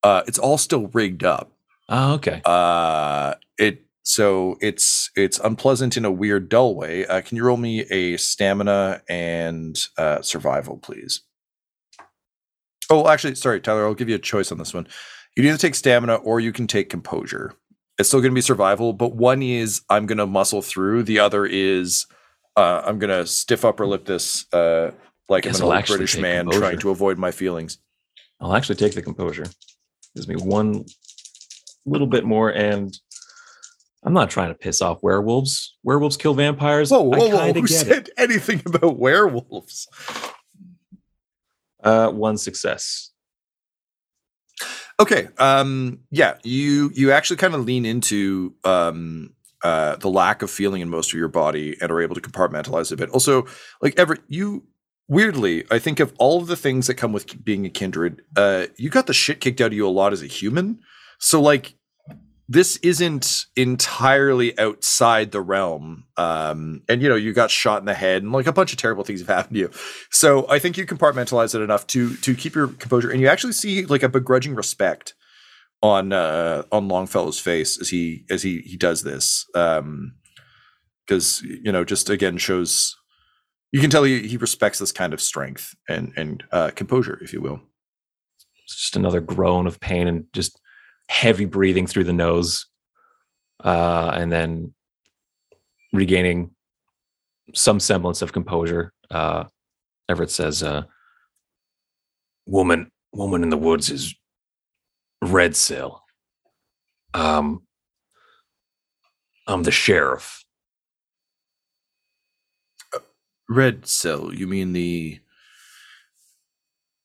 Uh, 0.02 0.23
it's 0.26 0.38
all 0.38 0.59
still 0.59 0.88
rigged 0.88 1.25
up. 1.25 1.52
Oh, 1.88 2.14
okay. 2.14 2.40
Uh, 2.45 3.35
it 3.59 3.84
so 4.04 4.56
it's 4.61 5.11
it's 5.16 5.40
unpleasant 5.40 5.96
in 5.96 6.04
a 6.04 6.12
weird 6.12 6.50
dull 6.50 6.76
way. 6.76 7.06
Uh, 7.06 7.23
can 7.23 7.37
you 7.37 7.44
roll 7.44 7.56
me 7.56 7.80
a 7.90 8.18
stamina 8.18 9.02
and 9.08 9.88
uh, 9.96 10.20
survival, 10.20 10.76
please? 10.76 11.23
Oh, 12.90 13.08
actually, 13.08 13.34
sorry, 13.34 13.61
Tyler. 13.61 13.87
I'll 13.87 13.94
give 13.94 14.11
you 14.11 14.14
a 14.14 14.20
choice 14.20 14.52
on 14.52 14.58
this 14.58 14.75
one. 14.75 14.87
You 15.34 15.42
can 15.42 15.49
either 15.49 15.58
take 15.58 15.75
stamina 15.75 16.16
or 16.16 16.38
you 16.38 16.52
can 16.52 16.66
take 16.66 16.90
composure. 16.90 17.54
It's 17.99 18.08
still 18.08 18.20
going 18.20 18.30
to 18.30 18.34
be 18.34 18.42
survival, 18.42 18.92
but 18.92 19.14
one 19.14 19.42
is 19.42 19.80
I'm 19.88 20.04
going 20.04 20.18
to 20.18 20.26
muscle 20.26 20.61
through. 20.61 21.04
The 21.04 21.20
other 21.20 21.46
is 21.46 22.06
uh, 22.56 22.82
I'm 22.84 22.99
going 22.99 23.11
to 23.11 23.26
stiff 23.26 23.64
upper 23.64 23.87
lip 23.87 24.04
this 24.04 24.52
uh, 24.52 24.90
like 25.30 25.46
I'm 25.46 25.54
an 25.54 25.62
old 25.62 25.87
British 25.87 26.18
man 26.18 26.44
composure. 26.44 26.61
trying 26.61 26.78
to 26.80 26.90
avoid 26.90 27.16
my 27.16 27.30
feelings. 27.30 27.78
I'll 28.38 28.54
actually 28.54 28.76
take 28.76 28.94
the 28.94 29.00
composure. 29.02 29.46
Gives 30.14 30.28
me 30.28 30.37
one 30.37 30.84
little 31.87 32.06
bit 32.06 32.25
more, 32.25 32.50
and 32.50 32.94
I'm 34.04 34.12
not 34.12 34.30
trying 34.30 34.49
to 34.49 34.54
piss 34.54 34.82
off 34.82 35.02
werewolves. 35.02 35.76
Werewolves 35.82 36.16
kill 36.16 36.34
vampires. 36.34 36.90
Whoa, 36.90 37.02
whoa, 37.02 37.28
I 37.28 37.52
whoa! 37.52 37.52
Who 37.54 37.66
get 37.66 37.70
it. 37.70 37.87
said 37.87 38.11
anything 38.18 38.62
about 38.66 38.99
werewolves? 38.99 39.88
Uh, 41.82 42.11
one 42.11 42.37
success. 42.37 43.11
Okay. 45.00 45.28
Um, 45.38 46.00
yeah, 46.11 46.37
you 46.44 46.90
you 46.94 47.12
actually 47.12 47.37
kind 47.37 47.54
of 47.54 47.64
lean 47.64 47.84
into 47.87 48.54
um, 48.64 49.34
uh, 49.62 49.96
the 49.96 50.11
lack 50.11 50.42
of 50.42 50.50
feeling 50.50 50.82
in 50.82 50.90
most 50.90 51.12
of 51.12 51.18
your 51.18 51.28
body 51.28 51.76
and 51.80 51.90
are 51.90 52.00
able 52.00 52.14
to 52.14 52.20
compartmentalize 52.20 52.92
a 52.92 52.96
bit. 52.96 53.11
Also, 53.11 53.46
like 53.80 53.99
Everett, 53.99 54.20
you 54.28 54.64
weirdly, 55.08 55.64
I 55.70 55.78
think 55.78 56.00
of 56.00 56.12
all 56.18 56.40
of 56.40 56.46
the 56.46 56.56
things 56.56 56.87
that 56.87 56.94
come 56.94 57.12
with 57.12 57.42
being 57.44 57.66
a 57.66 57.70
kindred, 57.70 58.23
uh, 58.37 58.66
you 58.76 58.90
got 58.90 59.06
the 59.06 59.14
shit 59.14 59.40
kicked 59.40 59.61
out 59.61 59.68
of 59.68 59.73
you 59.73 59.87
a 59.87 59.90
lot 59.90 60.12
as 60.12 60.23
a 60.23 60.26
human. 60.26 60.80
So 61.18 61.40
like 61.40 61.75
this 62.49 62.77
isn't 62.79 63.47
entirely 63.57 64.59
outside 64.59 65.33
the 65.33 65.41
realm. 65.41 66.05
Um, 66.17 66.83
and 66.89 67.01
you 67.01 67.09
know, 67.09 67.17
you 67.17 67.33
got 67.33 67.51
shot 67.51 67.81
in 67.81 67.87
the 67.87 67.95
head 67.95 68.23
and 68.23 68.33
like 68.33 68.47
a 68.47 68.53
bunch 68.53 68.73
of 68.73 68.79
terrible 68.79 69.05
things 69.05 69.21
have 69.21 69.29
happened 69.29 69.55
to 69.55 69.61
you. 69.61 69.71
So 70.11 70.49
I 70.51 70.59
think 70.59 70.77
you 70.77 70.87
compartmentalize 70.87 71.55
it 71.55 71.63
enough 71.63 71.87
to 71.89 72.15
to 72.17 72.35
keep 72.35 72.55
your 72.55 72.69
composure 72.69 73.11
and 73.11 73.21
you 73.21 73.29
actually 73.29 73.55
see 73.55 73.87
like 73.87 74.03
a 74.03 74.09
begrudging 74.09 74.55
respect 74.55 75.15
on 75.83 76.13
uh 76.13 76.65
on 76.71 76.89
Longfellow's 76.89 77.41
face 77.41 77.81
as 77.81 77.89
he 77.89 78.25
as 78.31 78.43
he 78.43 78.59
he 78.61 78.77
does 78.77 79.03
this. 79.03 79.47
Um 79.55 80.15
because 81.07 81.43
you 81.43 81.73
know, 81.73 81.85
just 81.85 82.11
again 82.11 82.37
shows 82.37 82.95
you 83.73 83.81
can 83.81 83.91
tell 83.91 84.05
he, 84.05 84.29
he 84.29 84.37
respects 84.37 84.79
this 84.79 84.93
kind 84.93 85.15
of 85.15 85.21
strength 85.21 85.75
and 85.89 86.13
and 86.15 86.45
uh 86.53 86.71
composure, 86.75 87.19
if 87.23 87.33
you 87.33 87.41
will. 87.41 87.61
It's 88.65 88.77
just 88.77 88.97
another 88.97 89.21
groan 89.21 89.67
of 89.67 89.81
pain 89.81 90.09
and 90.09 90.25
just 90.35 90.61
heavy 91.08 91.44
breathing 91.44 91.87
through 91.87 92.04
the 92.04 92.12
nose, 92.12 92.66
uh, 93.62 94.12
and 94.14 94.30
then 94.32 94.75
regaining 95.92 96.50
some 97.54 97.78
semblance 97.80 98.23
of 98.23 98.32
composure. 98.32 98.92
Uh, 99.11 99.44
Everett 100.08 100.30
says, 100.30 100.62
uh, 100.62 100.82
"Woman, 102.46 102.90
woman 103.12 103.42
in 103.42 103.50
the 103.50 103.56
woods 103.56 103.90
is 103.90 104.14
Red 105.23 105.56
Cell. 105.56 106.04
Um, 107.14 107.62
I'm 109.46 109.62
the 109.62 109.70
sheriff. 109.70 110.44
Red 113.49 113.87
Cell, 113.87 114.32
you 114.34 114.46
mean 114.46 114.73
the 114.73 115.20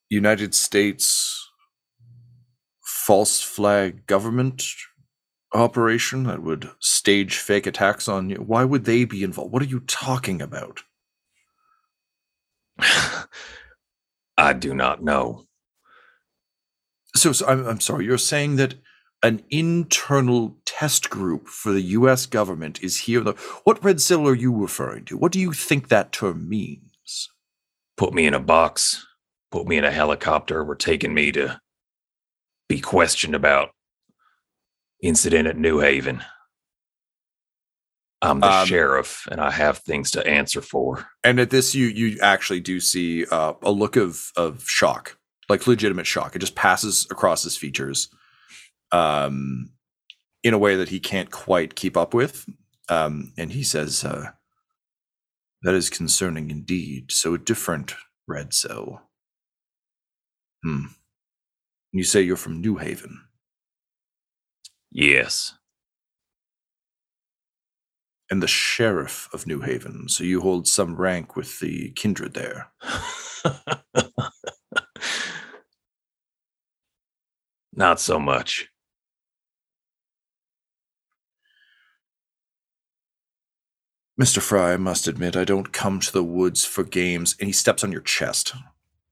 United 0.10 0.56
States 0.56 1.49
false 3.10 3.42
flag 3.42 4.06
government 4.06 4.64
operation 5.52 6.26
that 6.26 6.44
would 6.44 6.70
stage 6.78 7.38
fake 7.38 7.66
attacks 7.66 8.08
on 8.08 8.30
you? 8.30 8.36
Why 8.36 8.64
would 8.64 8.86
they 8.86 9.04
be 9.04 9.24
involved? 9.24 9.52
What 9.52 9.64
are 9.64 9.66
you 9.66 9.80
talking 9.80 10.44
about? 10.44 10.84
I 14.38 14.54
do 14.54 14.76
not 14.76 15.04
know. 15.04 15.46
So, 17.16 17.32
so 17.32 17.48
I'm, 17.48 17.66
I'm 17.66 17.80
sorry, 17.80 18.06
you're 18.06 18.20
saying 18.20 18.58
that 18.58 18.76
an 19.24 19.42
internal 19.50 20.60
test 20.64 21.10
group 21.10 21.48
for 21.48 21.72
the 21.72 21.82
US 21.82 22.28
government 22.28 22.80
is 22.84 23.00
here. 23.00 23.22
The, 23.22 23.34
what 23.64 23.84
red 23.84 24.00
cell 24.02 24.28
are 24.28 24.36
you 24.36 24.56
referring 24.56 25.06
to? 25.06 25.18
What 25.18 25.32
do 25.32 25.40
you 25.40 25.52
think 25.52 25.88
that 25.88 26.12
term 26.12 26.48
means? 26.48 27.28
Put 27.98 28.14
me 28.14 28.28
in 28.28 28.36
a 28.36 28.40
box, 28.40 29.04
put 29.50 29.66
me 29.66 29.78
in 29.78 29.84
a 29.84 29.90
helicopter. 29.90 30.64
We're 30.64 30.76
taking 30.76 31.16
me 31.16 31.32
to 31.32 31.60
be 32.70 32.80
questioned 32.80 33.36
about 33.36 33.72
incident 35.04 35.48
at 35.48 35.58
New 35.58 35.80
Haven. 35.80 36.24
I'm 38.22 38.42
the 38.42 38.52
Um, 38.52 38.68
sheriff, 38.68 39.26
and 39.32 39.42
I 39.42 39.50
have 39.50 39.80
things 39.80 40.12
to 40.12 40.26
answer 40.28 40.62
for. 40.62 41.10
And 41.24 41.40
at 41.40 41.50
this, 41.50 41.74
you 41.74 41.88
you 41.88 42.20
actually 42.22 42.60
do 42.60 42.80
see 42.80 43.26
uh, 43.26 43.54
a 43.62 43.72
look 43.72 43.96
of 43.96 44.32
of 44.36 44.70
shock, 44.70 45.18
like 45.48 45.68
legitimate 45.68 46.06
shock. 46.06 46.36
It 46.36 46.40
just 46.40 46.56
passes 46.56 47.08
across 47.10 47.44
his 47.44 47.58
features, 47.58 48.10
um, 48.92 49.72
in 50.44 50.54
a 50.54 50.58
way 50.58 50.76
that 50.76 50.90
he 50.90 51.00
can't 51.00 51.32
quite 51.32 51.76
keep 51.76 51.96
up 51.96 52.14
with. 52.14 52.46
Um, 52.90 53.32
and 53.38 53.54
he 53.54 53.64
says, 53.64 54.04
uh, 54.04 54.32
"That 55.62 55.76
is 55.76 55.90
concerning 55.90 56.52
indeed. 56.52 57.14
So 57.14 57.38
different, 57.38 57.96
Red 58.28 58.54
Cell. 58.54 59.10
Hmm. 60.62 60.88
You 61.92 62.04
say 62.04 62.22
you're 62.22 62.36
from 62.38 62.62
New 62.62 62.78
Haven. 62.78 63.22
Yes, 64.92 65.54
and 68.30 68.44
the 68.44 68.48
sheriff 68.48 69.28
of 69.34 69.48
New 69.48 69.62
Haven. 69.62 70.08
So 70.08 70.24
you 70.24 70.42
hold 70.42 70.68
some 70.68 70.96
rank 70.96 71.36
with 71.36 71.60
the 71.60 71.92
kindred 71.92 72.34
there. 72.34 72.72
not 77.74 78.00
so 78.00 78.20
much. 78.20 78.68
Mr. 84.22 84.42
Fry, 84.42 84.74
I 84.74 84.78
must 84.78 85.08
admit, 85.08 85.38
I 85.38 85.46
don't 85.46 85.72
come 85.72 86.00
to 86.02 86.12
the 86.12 86.24
woods 86.24 86.66
for 86.66 86.84
games. 86.84 87.36
And 87.40 87.48
he 87.48 87.54
steps 87.54 87.84
on 87.84 87.92
your 87.92 88.02
chest. 88.02 88.54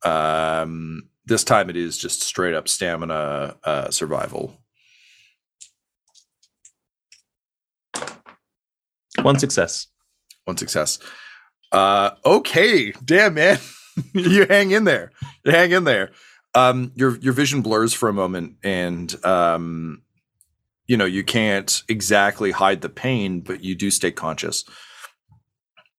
Um, 0.04 1.10
this 1.28 1.44
time 1.44 1.70
it 1.70 1.76
is 1.76 1.98
just 1.98 2.24
straight 2.24 2.54
up 2.54 2.68
stamina 2.68 3.56
uh, 3.64 3.92
survival. 3.92 4.58
One 9.22 9.38
success. 9.38 9.88
One 10.46 10.58
success. 10.58 11.00
Uh, 11.72 12.12
okay, 12.26 12.94
damn 13.04 13.34
man, 13.34 13.60
you 14.14 14.46
hang 14.48 14.72
in 14.72 14.86
there. 14.86 15.12
You 15.44 15.52
hang 15.52 15.72
in 15.72 15.84
there. 15.84 16.12
Um, 16.56 16.94
your 16.96 17.18
your 17.18 17.34
vision 17.34 17.62
blurs 17.62 17.94
for 17.94 18.08
a 18.08 18.14
moment, 18.14 18.56
and 18.64 19.14
um, 19.26 20.04
you 20.88 20.96
know 20.96 21.06
you 21.06 21.24
can't 21.26 21.84
exactly 21.90 22.52
hide 22.52 22.82
the 22.82 22.90
pain, 22.90 23.42
but 23.42 23.64
you 23.64 23.76
do 23.76 23.92
stay 23.92 24.12
conscious. 24.12 24.64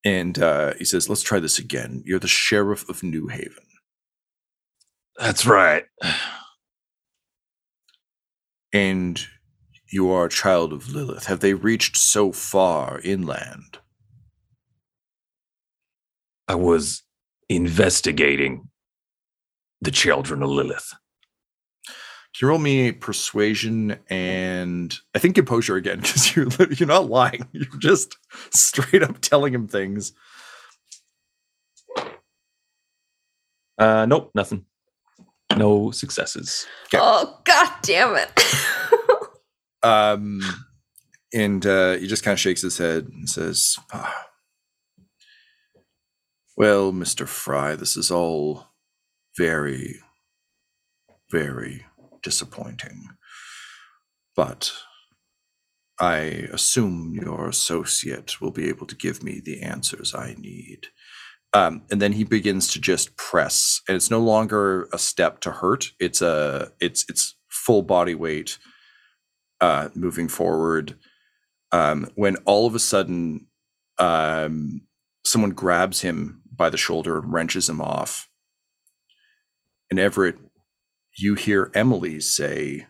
And 0.04 0.38
uh, 0.38 0.72
he 0.78 0.86
says, 0.86 1.10
"Let's 1.10 1.22
try 1.22 1.38
this 1.38 1.58
again. 1.58 2.02
You're 2.06 2.18
the 2.18 2.28
sheriff 2.28 2.88
of 2.88 3.02
New 3.02 3.26
Haven. 3.28 3.67
That's 5.18 5.46
right. 5.46 5.84
and 8.72 9.20
you 9.90 10.10
are 10.10 10.26
a 10.26 10.30
child 10.30 10.72
of 10.72 10.94
Lilith. 10.94 11.26
Have 11.26 11.40
they 11.40 11.54
reached 11.54 11.96
so 11.96 12.30
far 12.32 13.00
inland? 13.00 13.78
I 16.46 16.54
was 16.54 17.02
investigating 17.48 18.68
the 19.80 19.90
children 19.90 20.42
of 20.42 20.50
Lilith. 20.50 20.94
Can 21.86 22.46
you 22.46 22.48
roll 22.48 22.58
me 22.58 22.92
persuasion 22.92 23.98
and 24.08 24.94
I 25.14 25.18
think 25.18 25.34
composure 25.34 25.76
again 25.76 26.00
because 26.02 26.36
you're 26.36 26.48
you're 26.70 26.86
not 26.86 27.08
lying. 27.10 27.48
You're 27.52 27.66
just 27.78 28.16
straight 28.50 29.02
up 29.02 29.20
telling 29.20 29.54
him 29.54 29.66
things. 29.66 30.12
Uh, 33.78 34.06
nope, 34.06 34.30
nothing. 34.34 34.64
No 35.58 35.90
successes. 35.90 36.66
Okay. 36.86 36.98
Oh 37.02 37.38
god 37.44 37.72
damn 37.82 38.16
it. 38.16 38.30
Um, 39.82 40.40
and 41.32 41.64
uh, 41.64 41.94
he 41.94 42.06
just 42.06 42.24
kind 42.24 42.32
of 42.32 42.40
shakes 42.40 42.62
his 42.62 42.78
head 42.78 43.08
and 43.12 43.28
says, 43.28 43.76
"Ah, 43.92 44.26
"Well, 46.56 46.92
Mister 46.92 47.26
Fry, 47.26 47.76
this 47.76 47.96
is 47.96 48.10
all 48.10 48.66
very, 49.36 50.00
very 51.30 51.86
disappointing, 52.22 53.08
but 54.34 54.72
I 56.00 56.48
assume 56.52 57.14
your 57.14 57.48
associate 57.48 58.40
will 58.40 58.52
be 58.52 58.68
able 58.68 58.86
to 58.86 58.96
give 58.96 59.22
me 59.22 59.40
the 59.40 59.62
answers 59.62 60.14
I 60.14 60.34
need." 60.38 60.88
Um, 61.54 61.82
and 61.90 62.00
then 62.02 62.12
he 62.12 62.24
begins 62.24 62.72
to 62.72 62.80
just 62.80 63.16
press, 63.16 63.80
and 63.88 63.96
it's 63.96 64.10
no 64.10 64.20
longer 64.20 64.88
a 64.92 64.98
step 64.98 65.40
to 65.40 65.50
hurt. 65.50 65.92
It's 65.98 66.22
a 66.22 66.72
it's 66.80 67.04
it's 67.08 67.36
full 67.48 67.82
body 67.82 68.14
weight 68.14 68.58
uh, 69.60 69.88
moving 69.94 70.28
forward 70.28 70.96
um, 71.72 72.08
when 72.14 72.36
all 72.44 72.66
of 72.66 72.74
a 72.74 72.78
sudden 72.78 73.46
um, 73.98 74.82
someone 75.24 75.50
grabs 75.50 76.00
him 76.00 76.42
by 76.54 76.70
the 76.70 76.76
shoulder 76.76 77.18
and 77.18 77.32
wrenches 77.32 77.68
him 77.68 77.80
off. 77.80 78.28
And 79.90 79.98
Everett, 79.98 80.36
you 81.16 81.34
hear 81.34 81.70
Emily 81.74 82.20
say, 82.20 82.86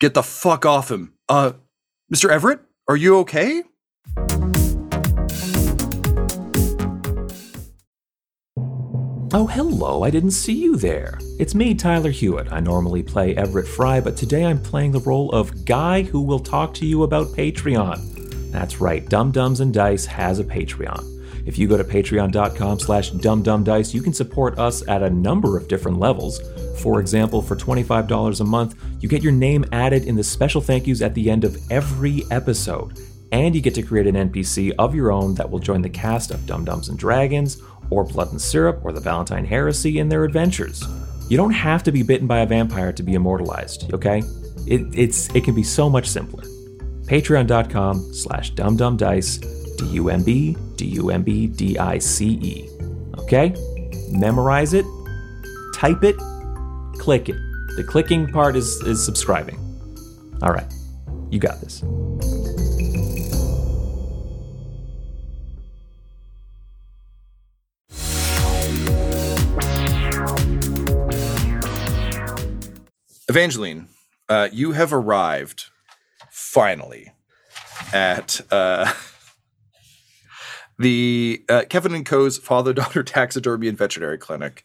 Get 0.00 0.14
the 0.14 0.22
fuck 0.22 0.64
off 0.64 0.90
him. 0.90 1.14
Uh, 1.28 1.52
Mr. 2.12 2.30
Everett, 2.30 2.60
are 2.88 2.96
you 2.96 3.18
okay? 3.18 3.62
Oh, 9.32 9.46
hello. 9.46 10.02
I 10.02 10.10
didn't 10.10 10.32
see 10.32 10.54
you 10.54 10.74
there. 10.74 11.16
It's 11.38 11.54
me, 11.54 11.72
Tyler 11.72 12.10
Hewitt. 12.10 12.50
I 12.50 12.58
normally 12.58 13.04
play 13.04 13.36
Everett 13.36 13.68
Fry, 13.68 14.00
but 14.00 14.16
today 14.16 14.44
I'm 14.44 14.60
playing 14.60 14.90
the 14.90 14.98
role 14.98 15.30
of 15.30 15.64
Guy 15.64 16.02
who 16.02 16.20
will 16.20 16.40
talk 16.40 16.74
to 16.74 16.86
you 16.86 17.04
about 17.04 17.28
Patreon. 17.28 18.50
That's 18.50 18.80
right, 18.80 19.08
Dum 19.08 19.30
Dums 19.30 19.60
and 19.60 19.72
Dice 19.72 20.04
has 20.06 20.40
a 20.40 20.44
Patreon. 20.44 21.46
If 21.46 21.58
you 21.58 21.68
go 21.68 21.76
to 21.76 21.84
patreon.com 21.84 22.80
slash 22.80 23.12
dumdumdice, 23.12 23.94
you 23.94 24.02
can 24.02 24.12
support 24.12 24.58
us 24.58 24.86
at 24.88 25.04
a 25.04 25.10
number 25.10 25.56
of 25.56 25.68
different 25.68 26.00
levels. 26.00 26.40
For 26.82 26.98
example, 26.98 27.40
for 27.40 27.54
$25 27.54 28.40
a 28.40 28.44
month, 28.44 28.74
you 29.00 29.08
get 29.08 29.22
your 29.22 29.32
name 29.32 29.64
added 29.70 30.06
in 30.06 30.16
the 30.16 30.24
special 30.24 30.60
thank 30.60 30.88
yous 30.88 31.02
at 31.02 31.14
the 31.14 31.30
end 31.30 31.44
of 31.44 31.56
every 31.70 32.24
episode. 32.32 32.98
And 33.32 33.54
you 33.54 33.60
get 33.60 33.76
to 33.76 33.82
create 33.82 34.08
an 34.08 34.30
NPC 34.30 34.74
of 34.76 34.92
your 34.92 35.12
own 35.12 35.34
that 35.36 35.48
will 35.48 35.60
join 35.60 35.82
the 35.82 35.88
cast 35.88 36.32
of 36.32 36.44
Dum 36.46 36.64
Dums 36.64 36.88
and 36.88 36.98
Dragons, 36.98 37.62
or 37.90 38.04
Blood 38.04 38.30
and 38.30 38.40
Syrup, 38.40 38.80
or 38.84 38.92
the 38.92 39.00
Valentine 39.00 39.44
Heresy 39.44 39.98
in 39.98 40.08
their 40.08 40.24
adventures. 40.24 40.84
You 41.28 41.36
don't 41.36 41.52
have 41.52 41.82
to 41.84 41.92
be 41.92 42.02
bitten 42.02 42.26
by 42.26 42.40
a 42.40 42.46
vampire 42.46 42.92
to 42.92 43.02
be 43.02 43.14
immortalized, 43.14 43.92
okay? 43.92 44.22
it, 44.66 44.82
it's 44.92 45.34
it 45.34 45.44
can 45.44 45.54
be 45.54 45.62
so 45.62 45.88
much 45.88 46.06
simpler. 46.06 46.44
Patreon.com 47.04 48.14
slash 48.14 48.52
dumdumdice, 48.52 49.40
D-U-M-B, 49.78 50.56
D-U-M-B, 50.76 51.46
D-I-C-E. 51.48 52.68
Okay? 53.18 53.54
Memorize 54.10 54.74
it, 54.74 54.84
type 55.74 56.04
it, 56.04 56.16
click 56.98 57.28
it. 57.28 57.36
The 57.76 57.84
clicking 57.86 58.28
part 58.28 58.56
is, 58.56 58.80
is 58.82 59.04
subscribing. 59.04 59.58
All 60.42 60.52
right, 60.52 60.72
you 61.30 61.40
got 61.40 61.60
this. 61.60 61.82
Evangeline, 73.30 73.86
uh, 74.28 74.48
you 74.50 74.72
have 74.72 74.92
arrived 74.92 75.66
finally 76.30 77.12
at 77.92 78.40
uh, 78.50 78.92
the 80.80 81.40
uh, 81.48 81.62
Kevin 81.70 81.94
and 81.94 82.04
Co.'s 82.04 82.38
father 82.38 82.72
daughter 82.72 83.02
taxidermy 83.04 83.68
and 83.68 83.78
veterinary 83.78 84.18
clinic. 84.18 84.64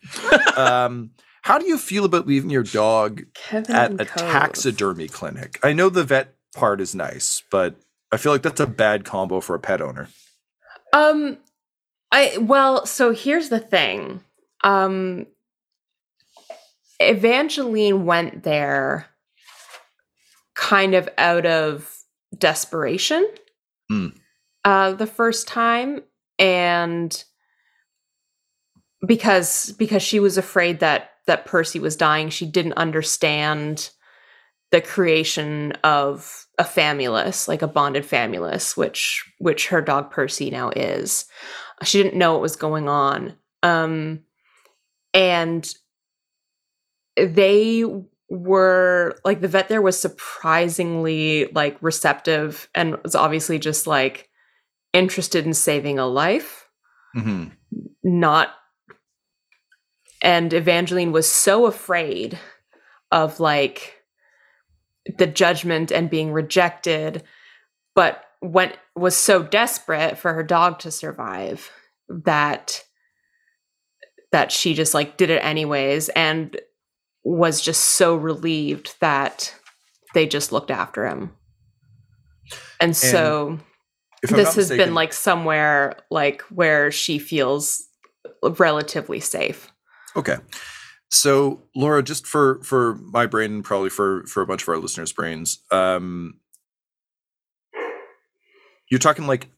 um, 0.58 1.12
how 1.44 1.60
do 1.60 1.68
you 1.68 1.78
feel 1.78 2.06
about 2.06 2.26
leaving 2.26 2.50
your 2.50 2.64
dog 2.64 3.22
Kevin 3.36 3.76
at 3.76 4.02
a 4.02 4.06
taxidermy 4.06 5.10
clinic? 5.10 5.60
I 5.62 5.72
know 5.74 5.90
the 5.90 6.04
vet 6.04 6.34
part 6.56 6.82
is 6.82 6.96
nice, 6.96 7.44
but 7.52 7.76
I 8.12 8.18
feel 8.18 8.32
like 8.32 8.42
that's 8.42 8.60
a 8.60 8.66
bad 8.66 9.06
combo 9.06 9.42
for 9.42 9.54
a 9.54 9.60
pet 9.60 9.80
owner. 9.80 10.10
Um, 10.92 11.38
I 12.12 12.40
well, 12.40 12.88
so 12.88 13.14
here's 13.14 13.50
the 13.50 13.60
thing. 13.60 14.22
Um, 14.64 15.28
Evangeline 17.00 18.06
went 18.06 18.44
there 18.44 19.08
kind 20.56 20.94
of 20.96 21.10
out 21.18 21.46
of 21.46 21.92
desperation 22.38 23.28
Hmm. 23.90 24.08
uh, 24.64 24.94
the 24.94 25.06
first 25.06 25.48
time, 25.48 26.02
and 26.40 27.24
because 29.06 29.74
because 29.74 30.02
she 30.02 30.20
was 30.20 30.38
afraid 30.38 30.80
that 30.80 31.12
that 31.28 31.46
Percy 31.46 31.80
was 31.80 31.96
dying, 31.96 32.30
she 32.30 32.46
didn't 32.46 32.74
understand 32.74 33.92
the 34.72 34.82
creation 34.82 35.74
of 35.84 36.48
a 36.58 36.64
famulus, 36.64 37.48
like 37.48 37.62
a 37.62 37.68
bonded 37.68 38.04
famulus, 38.04 38.76
which 38.76 39.24
which 39.38 39.68
her 39.68 39.82
dog 39.82 40.10
Percy 40.10 40.50
now 40.50 40.72
is. 40.76 41.26
She 41.84 42.02
didn't 42.02 42.18
know 42.18 42.34
what 42.34 42.42
was 42.42 42.56
going 42.56 42.90
on. 42.90 43.36
Um 43.62 44.22
and 45.14 45.72
they 47.18 47.84
were 48.30 49.16
like 49.24 49.42
the 49.42 49.48
vet 49.48 49.70
there 49.70 49.82
was 49.82 50.00
surprisingly 50.00 51.48
like 51.54 51.78
receptive 51.82 52.70
and 52.74 52.98
was 53.04 53.16
obviously 53.16 53.60
just 53.60 53.88
like 53.88 54.30
interested 54.94 55.46
in 55.46 55.54
saving 55.54 56.00
a 56.00 56.08
life. 56.08 56.70
Hmm 57.14 57.46
not 58.06 58.54
and 60.22 60.54
Evangeline 60.54 61.12
was 61.12 61.30
so 61.30 61.66
afraid 61.66 62.40
of 63.12 63.40
like 63.40 63.96
the 65.18 65.28
judgment 65.28 65.92
and 65.92 66.10
being 66.10 66.32
rejected 66.32 67.24
but 67.96 68.24
went 68.42 68.78
was 68.96 69.16
so 69.18 69.42
desperate 69.42 70.18
for 70.18 70.34
her 70.34 70.44
dog 70.44 70.78
to 70.80 70.92
survive 70.92 71.72
that 72.08 72.84
that 74.32 74.52
she 74.52 74.76
just 74.76 74.94
like 74.94 75.18
did 75.18 75.32
it 75.32 75.44
anyways 75.44 76.10
and 76.10 76.60
was 77.26 77.60
just 77.60 77.84
so 77.84 78.16
relieved 78.16 78.96
that 79.02 79.54
they 80.14 80.26
just 80.26 80.52
looked 80.54 80.72
after 80.72 81.06
him 81.06 81.32
and 82.80 82.96
so 82.96 83.60
If 84.24 84.30
this 84.30 84.48
has 84.50 84.58
mistaken- 84.58 84.86
been 84.86 84.94
like 84.94 85.12
somewhere 85.12 85.98
like 86.10 86.42
where 86.44 86.92
she 86.92 87.20
feels 87.20 87.84
relatively 88.44 89.20
safe. 89.20 89.72
Okay. 90.16 90.38
So 91.10 91.64
Laura, 91.76 92.04
just 92.04 92.26
for 92.28 92.62
for 92.64 92.96
my 92.96 93.26
brain 93.26 93.52
and 93.56 93.64
probably 93.64 93.90
for 93.90 94.26
for 94.28 94.42
a 94.42 94.46
bunch 94.48 94.62
of 94.64 94.70
our 94.70 94.78
listeners' 94.78 95.12
brains, 95.14 95.60
um 95.72 96.40
you're 98.90 99.00
talking 99.00 99.26
like 99.28 99.50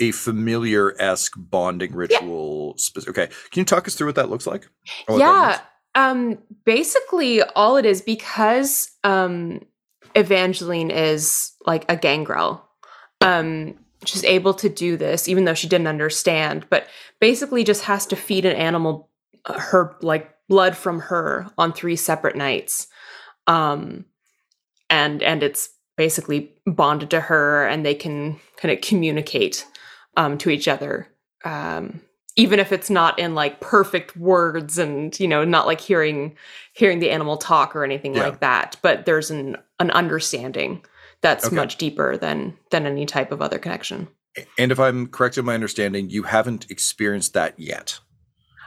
a 0.00 0.10
familiar 0.12 0.94
esque 1.00 1.34
bonding 1.36 1.94
ritual. 1.94 2.74
Spec- 2.78 3.08
okay. 3.08 3.26
Can 3.50 3.60
you 3.60 3.64
talk 3.64 3.86
us 3.86 3.94
through 3.94 4.08
what 4.08 4.16
that 4.16 4.30
looks 4.30 4.46
like? 4.46 4.66
Yeah. 5.08 5.60
Um 5.94 6.38
basically 6.64 7.42
all 7.42 7.76
it 7.76 7.86
is 7.86 8.02
because 8.02 8.90
um 9.04 9.60
Evangeline 10.14 10.90
is 10.90 11.52
like 11.66 11.84
a 11.88 11.96
gangrel. 11.96 12.68
Um 13.20 13.74
she's 14.04 14.24
able 14.24 14.54
to 14.54 14.68
do 14.68 14.96
this 14.96 15.28
even 15.28 15.44
though 15.44 15.54
she 15.54 15.68
didn't 15.68 15.86
understand, 15.86 16.66
but 16.70 16.86
basically 17.20 17.64
just 17.64 17.84
has 17.84 18.06
to 18.06 18.16
feed 18.16 18.44
an 18.44 18.56
animal 18.56 19.10
uh, 19.46 19.58
her 19.58 19.96
like 20.02 20.30
blood 20.48 20.76
from 20.76 21.00
her 21.00 21.46
on 21.56 21.72
three 21.72 21.96
separate 21.96 22.36
nights. 22.36 22.86
Um 23.46 24.04
and 24.90 25.22
and 25.22 25.42
it's 25.42 25.70
basically 25.96 26.52
bonded 26.66 27.10
to 27.10 27.20
her 27.20 27.66
and 27.66 27.84
they 27.86 27.94
can 27.94 28.40
kind 28.56 28.72
of 28.72 28.80
communicate 28.80 29.66
um 30.16 30.38
to 30.38 30.50
each 30.50 30.68
other. 30.68 31.08
Um 31.44 32.00
even 32.36 32.58
if 32.58 32.72
it's 32.72 32.90
not 32.90 33.18
in 33.18 33.34
like 33.34 33.60
perfect 33.60 34.16
words 34.16 34.78
and 34.78 35.18
you 35.20 35.28
know 35.28 35.44
not 35.44 35.66
like 35.66 35.80
hearing 35.80 36.36
hearing 36.72 36.98
the 36.98 37.10
animal 37.10 37.36
talk 37.36 37.74
or 37.76 37.84
anything 37.84 38.14
Yeah. 38.14 38.24
like 38.28 38.40
that 38.40 38.76
but 38.82 39.06
there's 39.06 39.30
an 39.30 39.56
an 39.80 39.90
understanding 39.92 40.84
that's 41.20 41.46
Okay. 41.46 41.56
much 41.56 41.76
deeper 41.76 42.16
than 42.16 42.56
than 42.70 42.86
any 42.86 43.06
type 43.06 43.32
of 43.32 43.40
other 43.42 43.58
connection 43.58 44.08
And 44.58 44.72
if 44.72 44.80
I'm 44.80 45.06
correct 45.06 45.38
in 45.38 45.44
my 45.44 45.54
understanding, 45.54 46.10
you 46.10 46.24
haven't 46.24 46.68
experienced 46.68 47.34
that 47.34 47.54
yet. 47.56 48.00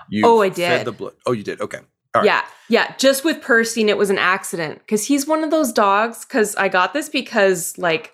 You 0.10 0.24
Oh, 0.26 0.42
I 0.42 0.50
fed 0.50 0.56
did. 0.80 0.86
the 0.86 0.94
blood. 0.94 1.14
Oh, 1.26 1.34
you 1.34 1.44
did. 1.44 1.60
Okay. 1.60 1.80
All 2.16 2.22
right. 2.22 2.26
yeah 2.26 2.46
yeah 2.70 2.96
just 2.98 3.26
with 3.26 3.42
percy 3.42 3.82
and 3.82 3.90
it 3.90 3.98
was 3.98 4.10
an 4.10 4.18
accident 4.18 4.80
because 4.80 5.04
he's 5.06 5.28
one 5.28 5.44
of 5.44 5.52
those 5.52 5.74
dogs 5.74 6.24
because 6.26 6.56
i 6.56 6.68
got 6.70 6.94
this 6.94 7.10
because 7.10 7.78
like 7.78 8.14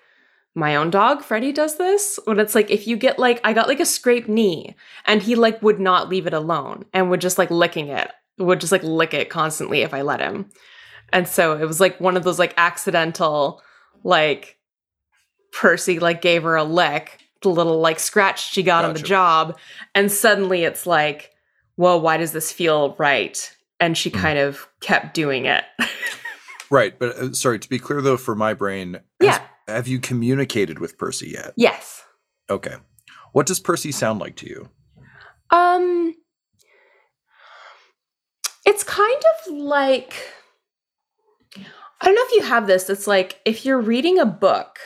my 0.55 0.75
own 0.75 0.89
dog 0.89 1.23
freddie 1.23 1.51
does 1.51 1.77
this 1.77 2.19
when 2.25 2.39
it's 2.39 2.53
like 2.55 2.69
if 2.69 2.85
you 2.87 2.95
get 2.95 3.17
like 3.17 3.39
i 3.43 3.53
got 3.53 3.67
like 3.67 3.79
a 3.79 3.85
scraped 3.85 4.29
knee 4.29 4.75
and 5.05 5.21
he 5.23 5.35
like 5.35 5.61
would 5.61 5.79
not 5.79 6.09
leave 6.09 6.27
it 6.27 6.33
alone 6.33 6.85
and 6.93 7.09
would 7.09 7.21
just 7.21 7.37
like 7.37 7.49
licking 7.49 7.87
it 7.87 8.11
would 8.37 8.59
just 8.59 8.71
like 8.71 8.83
lick 8.83 9.13
it 9.13 9.29
constantly 9.29 9.81
if 9.81 9.93
i 9.93 10.01
let 10.01 10.19
him 10.19 10.49
and 11.11 11.27
so 11.27 11.57
it 11.57 11.65
was 11.65 11.79
like 11.79 11.99
one 11.99 12.15
of 12.17 12.23
those 12.23 12.37
like 12.39 12.53
accidental 12.57 13.61
like 14.03 14.57
percy 15.51 15.99
like 15.99 16.21
gave 16.21 16.43
her 16.43 16.55
a 16.55 16.63
lick 16.63 17.19
the 17.41 17.49
little 17.49 17.79
like 17.79 17.99
scratch 17.99 18.51
she 18.51 18.63
got 18.63 18.85
on 18.85 18.93
the 18.93 18.99
job 19.01 19.57
and 19.95 20.11
suddenly 20.11 20.63
it's 20.63 20.85
like 20.87 21.31
well 21.77 21.99
why 21.99 22.17
does 22.17 22.31
this 22.31 22.51
feel 22.51 22.95
right 22.97 23.55
and 23.79 23.97
she 23.97 24.09
Mm. 24.09 24.19
kind 24.19 24.39
of 24.39 24.67
kept 24.81 25.13
doing 25.13 25.45
it 25.45 25.63
Right. 26.69 26.97
But 26.97 27.15
uh, 27.17 27.33
sorry, 27.33 27.59
to 27.59 27.69
be 27.69 27.77
clear 27.77 28.01
though, 28.01 28.17
for 28.17 28.33
my 28.33 28.55
brain, 28.55 28.99
Yeah. 29.21 29.39
Have 29.67 29.87
you 29.87 29.99
communicated 29.99 30.79
with 30.79 30.97
Percy 30.97 31.29
yet? 31.29 31.53
yes 31.55 32.01
Okay. 32.49 32.75
What 33.31 33.45
does 33.47 33.59
Percy 33.59 33.91
sound 33.91 34.19
like 34.19 34.35
to 34.37 34.47
you? 34.49 34.69
um 35.51 36.15
it's 38.65 38.83
kind 38.83 39.21
of 39.47 39.53
like 39.53 40.13
i 41.55 42.05
don't 42.05 42.15
know 42.15 42.21
if 42.25 42.31
you 42.35 42.41
have 42.41 42.65
this 42.65 42.89
it's 42.89 43.05
like 43.07 43.39
if 43.45 43.65
you're 43.65 43.79
reading 43.79 44.17
a 44.19 44.25
book 44.25 44.79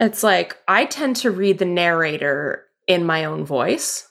it's 0.00 0.22
like 0.22 0.56
i 0.68 0.84
tend 0.84 1.16
to 1.16 1.30
read 1.30 1.58
the 1.58 1.64
narrator 1.64 2.64
in 2.86 3.04
my 3.06 3.24
own 3.24 3.44
voice 3.44 4.06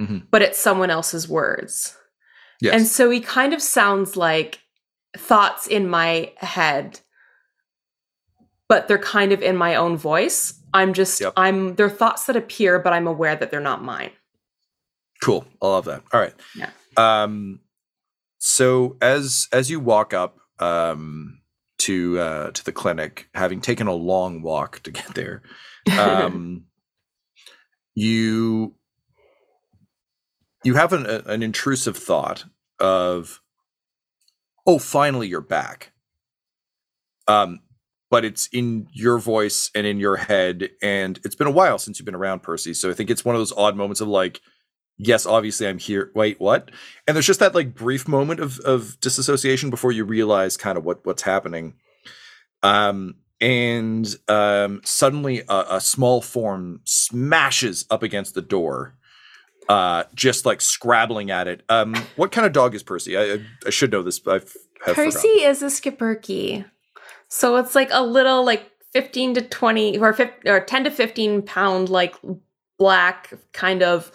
Mhm. 0.00 0.26
but 0.30 0.40
it's 0.42 0.58
someone 0.58 0.90
else's 0.90 1.28
words 1.28 1.96
Yes. 2.62 2.74
And 2.74 2.86
so 2.86 3.08
he 3.08 3.20
kind 3.20 3.54
of 3.54 3.62
sounds 3.62 4.16
like 4.18 4.60
thoughts 5.16 5.66
in 5.66 5.88
my 5.88 6.30
head, 6.36 7.00
but 8.70 8.86
they're 8.86 8.98
kind 8.98 9.32
of 9.32 9.42
in 9.42 9.56
my 9.56 9.74
own 9.74 9.96
voice. 9.96 10.54
I'm 10.72 10.94
just, 10.94 11.20
Yep. 11.20 11.32
I'm, 11.36 11.74
they're 11.74 11.90
thoughts 11.90 12.26
that 12.26 12.36
appear, 12.36 12.78
but 12.78 12.92
I'm 12.92 13.08
aware 13.08 13.34
that 13.34 13.50
they're 13.50 13.60
not 13.60 13.82
mine. 13.82 14.12
Cool. 15.20 15.44
I 15.60 15.66
love 15.66 15.86
that. 15.86 16.02
All 16.12 16.20
right. 16.20 16.32
Yeah. 16.54 16.70
Um 16.96 17.60
so 18.38 18.96
as 19.02 19.48
as 19.52 19.68
you 19.70 19.80
walk 19.80 20.14
up 20.14 20.38
um 20.60 21.40
to 21.78 22.18
uh 22.18 22.50
to 22.52 22.64
the 22.64 22.72
clinic, 22.72 23.28
having 23.34 23.60
taken 23.60 23.86
a 23.88 23.92
long 23.92 24.40
walk 24.40 24.80
to 24.84 24.90
get 24.92 25.14
there, 25.14 25.42
um 25.98 26.64
you 27.94 28.74
you 30.64 30.74
have 30.74 30.92
an 30.92 31.06
a- 31.06 31.24
an 31.26 31.42
intrusive 31.42 31.96
thought 31.98 32.44
of 32.78 33.40
oh 34.66 34.78
finally 34.78 35.28
you're 35.28 35.40
back. 35.40 35.92
Um 37.28 37.60
but 38.10 38.24
it's 38.24 38.48
in 38.52 38.88
your 38.92 39.18
voice 39.18 39.70
and 39.74 39.86
in 39.86 39.98
your 39.98 40.16
head 40.16 40.70
and 40.82 41.20
it's 41.24 41.36
been 41.36 41.46
a 41.46 41.52
while 41.52 41.78
since 41.78 41.98
you've 41.98 42.06
been 42.06 42.14
around 42.14 42.42
Percy, 42.42 42.74
so 42.74 42.90
I 42.90 42.94
think 42.94 43.10
it's 43.10 43.24
one 43.24 43.34
of 43.34 43.40
those 43.40 43.52
odd 43.52 43.76
moments 43.76 44.00
of 44.00 44.08
like 44.08 44.40
yes, 45.00 45.26
obviously 45.26 45.66
I'm 45.66 45.78
here. 45.78 46.12
Wait, 46.14 46.38
what? 46.38 46.70
And 47.08 47.16
there's 47.16 47.26
just 47.26 47.40
that 47.40 47.54
like 47.54 47.74
brief 47.74 48.06
moment 48.06 48.40
of 48.40 48.60
of 48.60 49.00
disassociation 49.00 49.70
before 49.70 49.92
you 49.92 50.04
realize 50.04 50.56
kind 50.56 50.78
of 50.78 50.84
what 50.84 51.04
what's 51.04 51.22
happening. 51.22 51.74
Um, 52.62 53.16
and 53.40 54.06
um, 54.28 54.82
suddenly 54.84 55.42
a, 55.48 55.64
a 55.70 55.80
small 55.80 56.20
form 56.20 56.80
smashes 56.84 57.86
up 57.90 58.02
against 58.02 58.34
the 58.34 58.42
door, 58.42 58.96
uh, 59.68 60.04
just 60.14 60.44
like 60.44 60.60
scrabbling 60.60 61.30
at 61.30 61.48
it. 61.48 61.62
Um, 61.70 61.94
what 62.16 62.32
kind 62.32 62.46
of 62.46 62.52
dog 62.52 62.74
is 62.74 62.82
Percy? 62.82 63.16
I, 63.16 63.22
I, 63.22 63.38
I 63.66 63.70
should 63.70 63.92
know 63.92 64.02
this. 64.02 64.20
I've 64.26 64.54
have 64.84 64.94
Percy 64.94 65.28
forgotten. 65.28 65.50
is 65.50 65.62
a 65.62 65.66
Schipperke. 65.66 66.66
So 67.30 67.56
it's 67.56 67.74
like 67.74 67.88
a 67.92 68.04
little 68.04 68.44
like 68.44 68.70
15 68.92 69.34
to 69.34 69.42
20 69.42 69.98
or 69.98 70.12
50, 70.12 70.48
or 70.48 70.60
10 70.60 70.84
to 70.84 70.90
15 70.90 71.42
pound 71.42 71.88
like 71.88 72.16
black 72.78 73.32
kind 73.52 73.82
of 73.82 74.10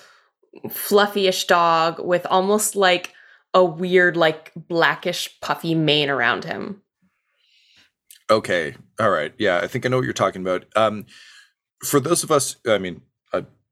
fluffyish 0.68 1.48
dog 1.48 2.00
with 2.00 2.26
almost 2.30 2.76
like 2.76 3.14
a 3.54 3.64
weird 3.64 4.18
like 4.18 4.52
blackish 4.56 5.40
puffy 5.40 5.74
mane 5.74 6.10
around 6.10 6.44
him. 6.44 6.82
Okay. 8.30 8.76
All 9.00 9.10
right. 9.10 9.34
Yeah, 9.38 9.60
I 9.60 9.68
think 9.68 9.86
I 9.86 9.90
know 9.90 9.98
what 9.98 10.06
you're 10.06 10.14
talking 10.14 10.42
about. 10.42 10.66
Um, 10.76 11.06
for 11.84 12.00
those 12.00 12.24
of 12.24 12.32
us, 12.32 12.58
I 12.68 12.80
mean, 12.80 13.02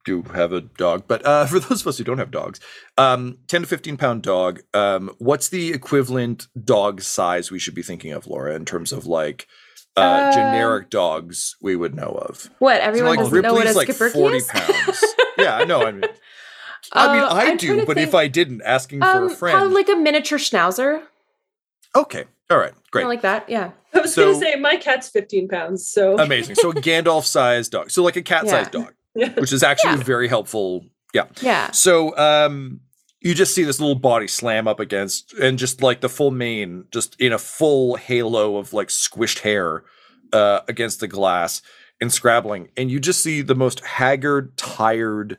do 0.05 0.21
have 0.33 0.51
a 0.53 0.61
dog, 0.61 1.03
but 1.07 1.25
uh, 1.25 1.45
for 1.47 1.59
those 1.59 1.81
of 1.81 1.87
us 1.87 1.97
who 1.97 2.03
don't 2.03 2.17
have 2.17 2.31
dogs, 2.31 2.59
um, 2.97 3.37
10 3.47 3.61
to 3.61 3.67
15 3.67 3.97
pound 3.97 4.21
dog, 4.23 4.61
um, 4.73 5.13
what's 5.19 5.49
the 5.49 5.71
equivalent 5.73 6.47
dog 6.63 7.01
size 7.01 7.51
we 7.51 7.59
should 7.59 7.75
be 7.75 7.83
thinking 7.83 8.11
of, 8.11 8.27
Laura, 8.27 8.55
in 8.55 8.65
terms 8.65 8.91
of 8.91 9.05
like 9.05 9.47
uh, 9.95 10.01
Uh, 10.01 10.31
generic 10.33 10.89
dogs 10.89 11.55
we 11.61 11.75
would 11.75 11.95
know 11.95 12.09
of? 12.29 12.49
What? 12.59 12.77
So, 12.77 12.81
Everyone 12.83 13.09
like 13.11 13.19
doesn't 13.19 13.41
know 13.41 13.53
what 13.53 13.67
a 13.67 13.73
like 13.73 13.87
Schipperke 13.87 14.11
40 14.13 14.37
is? 14.37 14.47
pounds. 14.47 15.03
yeah, 15.37 15.55
I 15.57 15.65
know. 15.65 15.83
I 15.85 15.91
mean, 15.91 16.03
I 16.91 17.13
mean, 17.13 17.23
Uh, 17.23 17.27
I 17.27 17.43
I'm 17.45 17.57
do, 17.57 17.79
to 17.79 17.85
but 17.85 17.97
if 17.97 18.13
I 18.13 18.27
didn't, 18.27 18.61
asking 18.63 18.99
for 19.01 19.07
um, 19.07 19.23
a 19.31 19.35
friend. 19.35 19.57
Probably 19.57 19.73
like 19.75 19.89
a 19.89 19.95
miniature 19.95 20.37
schnauzer. 20.37 21.03
okay. 21.95 22.25
All 22.49 22.57
right. 22.57 22.73
Great. 22.91 23.03
Something 23.03 23.07
like 23.07 23.21
that. 23.21 23.49
Yeah. 23.49 23.71
I 23.93 23.99
was 24.01 24.13
So- 24.13 24.33
gonna 24.33 24.43
say 24.43 24.55
my 24.59 24.75
cat's 24.75 25.09
15 25.09 25.47
pounds, 25.47 25.87
so 25.87 26.17
Amazing. 26.19 26.55
So 26.55 26.69
a 26.71 26.73
Gandalf 26.73 27.23
sized 27.25 27.71
dog. 27.71 27.89
So 27.89 28.03
like 28.03 28.15
a 28.17 28.21
cat 28.21 28.49
sized 28.49 28.73
Yeah. 28.73 28.83
dog, 28.85 28.93
which 29.13 29.53
is 29.53 29.63
actually 29.63 29.97
Yeah. 29.97 30.03
very 30.03 30.27
helpful. 30.27 30.85
Yeah. 31.13 31.25
Yeah. 31.41 31.71
So 31.71 32.15
um 32.17 32.81
you 33.21 33.33
just 33.33 33.55
see 33.55 33.63
this 33.63 33.79
little 33.79 33.95
body 33.95 34.27
slam 34.27 34.67
up 34.67 34.79
against 34.79 35.33
and 35.33 35.57
just 35.57 35.81
like 35.81 36.01
the 36.01 36.09
full 36.09 36.31
mane 36.31 36.85
just 36.91 37.15
in 37.21 37.31
a 37.31 37.37
full 37.37 37.95
halo 37.95 38.57
of 38.57 38.73
like 38.73 38.89
squished 38.89 39.39
hair 39.39 39.83
uh 40.33 40.59
against 40.67 40.99
the 40.99 41.07
glass 41.07 41.61
and 42.01 42.11
scrabbling 42.11 42.69
and 42.75 42.91
you 42.91 42.99
just 42.99 43.21
see 43.23 43.41
the 43.41 43.55
most 43.55 43.79
haggard 43.85 44.57
tired 44.57 45.37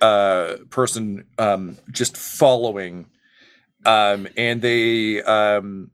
uh 0.00 0.54
person 0.70 1.24
um 1.38 1.76
just 1.92 2.16
following 2.16 3.06
um 3.84 4.26
and 4.36 4.62
they 4.62 5.22
um 5.22 5.90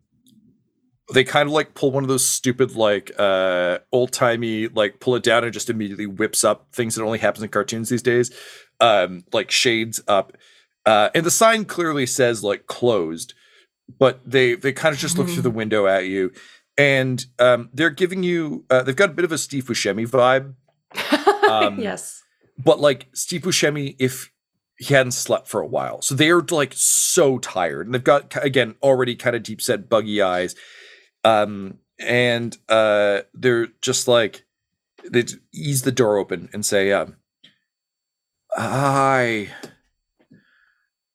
they 1.12 1.24
kind 1.24 1.48
of 1.48 1.52
like 1.52 1.74
pull 1.74 1.90
one 1.90 2.02
of 2.02 2.08
those 2.08 2.24
stupid 2.26 2.74
like 2.76 3.12
uh 3.18 3.78
old 3.92 4.10
timey 4.12 4.68
like 4.68 5.00
pull 5.00 5.14
it 5.16 5.22
down 5.22 5.44
and 5.44 5.52
just 5.52 5.68
immediately 5.68 6.06
whips 6.06 6.44
up 6.44 6.66
things 6.72 6.94
that 6.94 7.02
only 7.04 7.18
happens 7.18 7.42
in 7.42 7.48
cartoons 7.50 7.88
these 7.90 8.02
days 8.02 8.30
um 8.80 9.22
like 9.32 9.50
shades 9.50 10.00
up 10.08 10.32
uh 10.86 11.10
and 11.14 11.26
the 11.26 11.30
sign 11.30 11.64
clearly 11.64 12.06
says 12.06 12.42
like 12.42 12.66
closed 12.66 13.34
but 13.98 14.20
they 14.24 14.54
they 14.54 14.72
kind 14.72 14.94
of 14.94 14.98
just 14.98 15.18
look 15.18 15.28
through 15.28 15.42
the 15.42 15.50
window 15.50 15.86
at 15.86 16.06
you 16.06 16.30
and 16.78 17.26
um 17.38 17.68
they're 17.74 17.90
giving 17.90 18.22
you 18.22 18.64
uh, 18.70 18.82
they've 18.82 18.96
got 18.96 19.10
a 19.10 19.14
bit 19.14 19.24
of 19.26 19.32
a 19.32 19.38
Steve 19.38 19.64
Buscemi 19.64 20.06
vibe 20.08 20.54
Um, 21.50 21.78
yes. 21.80 22.22
but 22.58 22.80
like 22.80 23.08
Steve 23.12 23.42
Buscemi 23.42 23.94
if 23.98 24.30
he 24.78 24.92
hadn't 24.94 25.12
slept 25.12 25.46
for 25.46 25.60
a 25.60 25.66
while. 25.66 26.02
So 26.02 26.16
they're 26.16 26.40
like 26.40 26.72
so 26.74 27.38
tired 27.38 27.86
and 27.86 27.94
they've 27.94 28.02
got 28.02 28.34
again 28.44 28.74
already 28.82 29.14
kind 29.14 29.36
of 29.36 29.42
deep 29.44 29.60
set 29.62 29.88
buggy 29.88 30.20
eyes. 30.20 30.56
Um 31.24 31.78
and 31.98 32.56
uh 32.68 33.22
they're 33.32 33.68
just 33.80 34.08
like 34.08 34.44
they 35.10 35.24
ease 35.52 35.82
the 35.82 35.92
door 35.92 36.18
open 36.18 36.48
and 36.52 36.64
say 36.64 36.92
um 36.92 37.16
hi 38.52 39.48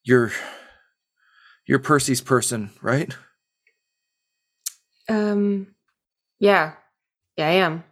you're 0.03 0.31
you're 1.69 1.79
Percy's 1.79 2.19
person, 2.19 2.71
right? 2.81 3.15
Um. 5.07 5.75
Yeah. 6.39 6.73
Yeah, 7.37 7.47
I 7.47 7.51
am. 7.51 7.83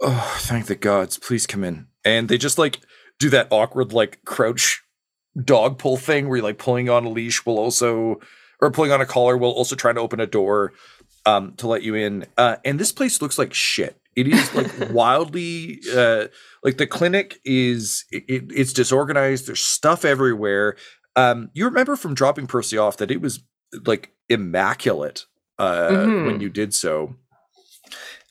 Oh, 0.00 0.36
thank 0.42 0.66
the 0.66 0.76
gods. 0.76 1.18
Please 1.18 1.44
come 1.44 1.64
in. 1.64 1.88
And 2.04 2.28
they 2.28 2.38
just 2.38 2.56
like 2.56 2.78
do 3.18 3.28
that 3.30 3.48
awkward 3.50 3.92
like 3.92 4.24
crouch 4.24 4.84
dog 5.44 5.78
pull 5.78 5.96
thing 5.96 6.28
where 6.28 6.36
you're 6.36 6.44
like 6.44 6.58
pulling 6.58 6.88
on 6.88 7.04
a 7.04 7.10
leash 7.10 7.44
while 7.44 7.58
also 7.58 8.20
or 8.60 8.70
pulling 8.70 8.92
on 8.92 9.00
a 9.00 9.06
collar 9.06 9.36
while 9.36 9.50
also 9.52 9.76
trying 9.76 9.94
to 9.96 10.00
open 10.00 10.20
a 10.20 10.26
door 10.26 10.72
um 11.26 11.52
to 11.56 11.66
let 11.66 11.82
you 11.82 11.94
in. 11.94 12.26
Uh 12.36 12.56
and 12.64 12.78
this 12.78 12.92
place 12.92 13.20
looks 13.22 13.38
like 13.38 13.52
shit. 13.54 13.96
It 14.16 14.26
is 14.28 14.54
like 14.54 14.70
wildly 14.90 15.80
uh 15.94 16.26
like 16.64 16.78
the 16.78 16.86
clinic 16.86 17.40
is 17.44 18.04
it, 18.10 18.24
it- 18.28 18.52
it's 18.54 18.72
disorganized. 18.72 19.46
There's 19.46 19.62
stuff 19.62 20.04
everywhere. 20.04 20.76
Um 21.16 21.50
you 21.54 21.64
remember 21.64 21.96
from 21.96 22.14
dropping 22.14 22.46
Percy 22.46 22.78
off 22.78 22.96
that 22.98 23.10
it 23.10 23.20
was 23.20 23.40
like 23.86 24.12
immaculate 24.28 25.26
uh 25.58 25.88
Mhm. 25.90 26.26
when 26.26 26.40
you 26.40 26.48
did 26.48 26.72
so. 26.74 27.16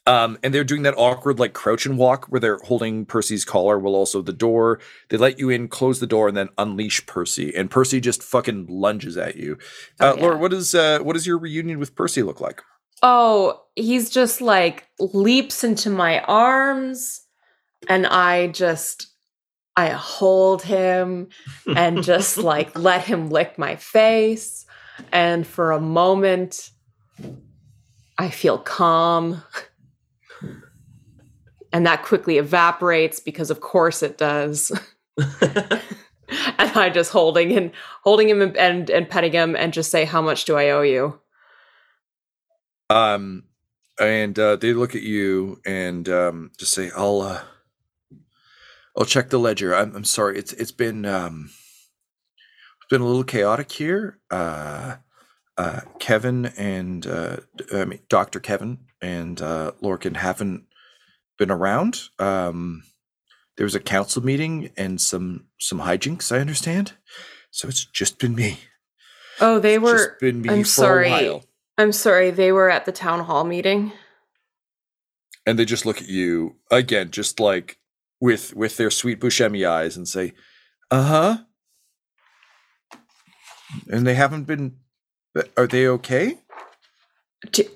Um, 0.08 0.40
and 0.42 0.54
they're 0.54 0.64
doing 0.64 0.84
that 0.84 0.94
awkward 0.98 1.38
like 1.38 1.54
crouch 1.54 1.86
and 1.86 1.98
walk 1.98 2.28
where 2.28 2.40
they're 2.40 2.60
holding 2.64 3.06
Percy's 3.06 3.44
collar 3.44 3.78
while 3.78 3.94
also 3.94 4.22
the 4.22 4.32
door. 4.32 4.80
They 5.10 5.18
let 5.18 5.38
you 5.38 5.50
in, 5.50 5.68
close 5.68 6.00
the 6.00 6.08
door, 6.08 6.30
and 6.30 6.38
then 6.38 6.48
unleash 6.58 7.06
Percy. 7.06 7.54
And 7.54 7.70
Percy 7.70 8.00
just 8.00 8.24
fucking 8.24 8.68
lunges 8.70 9.18
at 9.18 9.36
you. 9.36 9.58
Oh, 10.00 10.12
Uh, 10.12 10.16
yeah. 10.16 10.22
Laura, 10.24 10.38
what 10.38 10.54
is 10.54 10.74
uh, 10.74 11.00
what 11.00 11.14
does 11.14 11.28
your 11.28 11.38
reunion 11.38 11.78
with 11.78 11.94
Percy 11.94 12.24
look 12.24 12.40
like? 12.40 12.64
Oh, 13.04 13.62
he's 13.76 14.10
just 14.10 14.40
like 14.42 14.88
leaps 15.00 15.64
into 15.64 15.90
my 15.90 16.22
arms 16.22 17.22
and 17.90 18.08
I 18.08 18.48
just 18.48 19.08
I 19.76 19.90
hold 19.90 20.64
him 20.64 21.28
and 21.76 22.02
just 22.12 22.38
like 22.38 22.80
let 22.80 23.04
him 23.04 23.30
lick 23.30 23.58
my 23.60 23.76
face 23.76 24.66
and 25.12 25.46
for 25.46 25.72
a 25.74 25.82
moment 25.82 26.72
I 28.18 28.30
feel 28.32 28.58
calm. 28.58 29.44
And 31.78 31.86
that 31.86 32.02
quickly 32.02 32.40
evaporates 32.40 33.20
because 33.20 33.52
of 33.52 33.62
course 33.62 34.02
it 34.02 34.18
does. 34.18 34.72
and 35.20 35.82
I 36.58 36.90
just 36.90 37.12
holding 37.12 37.56
and 37.56 37.72
holding 38.02 38.30
him 38.30 38.42
and 38.58 38.90
and 38.90 39.08
petting 39.08 39.32
him 39.32 39.56
and 39.56 39.72
just 39.72 39.92
say 39.92 40.04
how 40.04 40.20
much 40.20 40.46
do 40.46 40.58
I 40.58 40.72
owe 40.72 40.82
you? 40.82 41.20
Um, 42.90 43.44
and 44.00 44.40
uh, 44.40 44.56
they 44.56 44.74
look 44.74 44.96
at 44.96 45.04
you 45.04 45.62
and 45.68 46.10
um, 46.10 46.52
just 46.58 46.74
say, 46.74 46.90
"I'll 46.98 47.22
uh, 47.22 47.42
I'll 48.98 49.06
check 49.06 49.30
the 49.30 49.38
ledger. 49.38 49.76
I'm, 49.76 49.96
I'm 49.96 50.04
sorry. 50.04 50.40
It's 50.40 50.54
it's 50.54 50.72
been 50.72 51.06
um, 51.06 51.52
it's 52.80 52.90
been 52.90 53.02
a 53.02 53.06
little 53.06 53.24
chaotic 53.24 53.72
here. 53.72 54.18
Uh, 54.32 54.96
uh, 55.60 55.82
Kevin 56.00 56.48
and 56.58 57.06
uh, 57.06 57.38
I 57.72 57.86
mean 57.86 58.00
Doctor 58.10 58.40
Kevin 58.40 58.80
and 59.00 59.40
uh, 59.44 59.74
Lorcan 59.84 60.16
haven't 60.16 60.64
been 61.38 61.52
around. 61.52 62.02
Um, 62.20 62.84
there 63.58 63.64
was 63.66 63.76
a 63.76 63.80
council 63.80 64.24
meeting 64.24 64.72
and 64.78 65.00
some 65.02 65.46
some 65.60 65.80
hijinks. 65.80 66.32
I 66.36 66.40
understand. 66.40 66.94
So 67.52 67.68
it's 67.68 67.86
just 67.86 68.20
been 68.20 68.36
me. 68.36 68.60
Oh, 69.40 69.60
they 69.60 69.76
It's 69.76 69.84
were 69.84 69.98
just 69.98 70.20
been 70.20 70.42
me 70.42 70.50
I'm 70.50 70.60
for 70.64 70.66
sorry. 70.70 71.08
a 71.08 71.12
while. 71.12 71.44
I'm 71.78 71.92
sorry, 71.92 72.32
they 72.32 72.52
were 72.52 72.70
at 72.70 72.86
the 72.86 72.92
town 72.92 73.22
hall 73.26 73.44
meeting. 73.44 73.92
and 75.46 75.58
they 75.58 75.66
just 75.66 75.86
look 75.86 76.02
at 76.02 76.10
you 76.10 76.56
again, 76.72 77.10
just 77.12 77.40
like 77.40 77.78
with 78.20 78.56
with 78.56 78.78
their 78.78 78.90
sweet 78.92 79.20
Buscemi 79.20 79.68
eyes, 79.68 79.96
and 79.96 80.08
say, 80.08 80.34
"Uh 80.92 81.04
huh." 81.04 81.38
And 83.92 84.06
they 84.08 84.16
haven't 84.16 84.46
been. 84.46 84.78
Are 85.56 85.68
they 85.68 85.88
okay? 85.88 86.40
Did, 87.52 87.70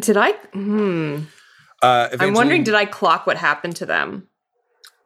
did 0.00 0.16
I? 0.16 0.32
Hmm. 0.54 1.24
Uh, 1.82 2.08
I'm 2.20 2.32
wondering, 2.34 2.62
did 2.64 2.74
I 2.74 2.84
clock 2.86 3.26
what 3.26 3.36
happened 3.36 3.76
to 3.76 3.86
them? 3.86 4.28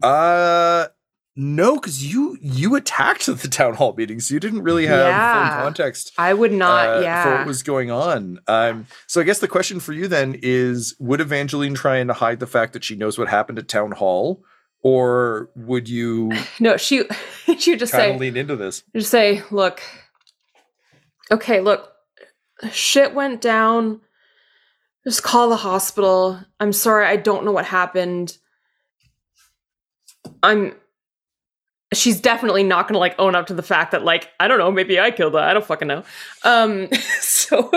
Uh, 0.02 0.86
no, 1.34 1.76
because 1.76 2.04
you 2.10 2.36
you 2.40 2.74
attacked 2.76 3.26
the 3.26 3.48
town 3.48 3.74
hall 3.74 3.94
meeting, 3.96 4.20
so 4.20 4.34
you 4.34 4.40
didn't 4.40 4.62
really 4.62 4.86
have 4.86 4.98
Yeah. 5.06 5.48
full 5.56 5.62
context. 5.64 6.12
I 6.18 6.34
would 6.34 6.52
not. 6.52 6.98
uh, 6.98 7.00
yeah. 7.00 7.22
for 7.24 7.30
what 7.38 7.46
was 7.46 7.62
going 7.62 7.90
on. 7.90 8.40
Um, 8.46 8.86
so 9.06 9.20
I 9.20 9.24
guess 9.24 9.38
the 9.38 9.48
question 9.48 9.80
for 9.80 9.92
you 9.92 10.06
then 10.08 10.38
is: 10.42 10.94
Would 10.98 11.20
Evangeline 11.20 11.74
try 11.74 11.96
and 11.96 12.10
hide 12.10 12.40
the 12.40 12.46
fact 12.46 12.72
that 12.74 12.84
she 12.84 12.94
knows 12.96 13.18
what 13.18 13.28
happened 13.28 13.58
at 13.58 13.68
town 13.68 13.92
hall, 13.92 14.42
or 14.82 15.50
would 15.56 15.88
you 15.88 16.32
no, 16.60 16.76
she 16.76 17.04
she 17.58 17.70
would 17.70 17.78
just 17.80 17.92
say, 17.92 18.16
lean 18.18 18.36
into 18.36 18.56
this? 18.56 18.82
just 18.94 19.10
say, 19.10 19.42
look, 19.50 19.82
okay, 21.30 21.60
look, 21.60 21.92
shit 22.70 23.14
went 23.14 23.40
down. 23.40 24.00
Just 25.06 25.22
call 25.22 25.48
the 25.48 25.56
hospital. 25.56 26.40
I'm 26.58 26.72
sorry, 26.72 27.06
I 27.06 27.14
don't 27.14 27.44
know 27.44 27.52
what 27.52 27.64
happened. 27.64 28.36
I'm. 30.42 30.74
she's 31.94 32.20
definitely 32.20 32.64
not 32.64 32.88
gonna 32.88 32.98
like 32.98 33.14
own 33.18 33.36
up 33.36 33.46
to 33.46 33.54
the 33.54 33.62
fact 33.62 33.92
that 33.92 34.02
like 34.04 34.28
I 34.40 34.48
don't 34.48 34.58
know, 34.58 34.72
maybe 34.72 34.98
I 34.98 35.12
killed 35.12 35.34
her. 35.34 35.38
I 35.38 35.54
don't 35.54 35.64
fucking 35.64 35.86
know. 35.86 36.02
Um, 36.42 36.88
so 37.20 37.70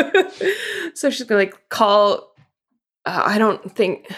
so 0.95 1.11
she's 1.11 1.27
gonna 1.27 1.41
like 1.41 1.69
call. 1.69 2.33
Uh, 3.05 3.23
I 3.25 3.37
don't 3.37 3.75
think. 3.75 4.11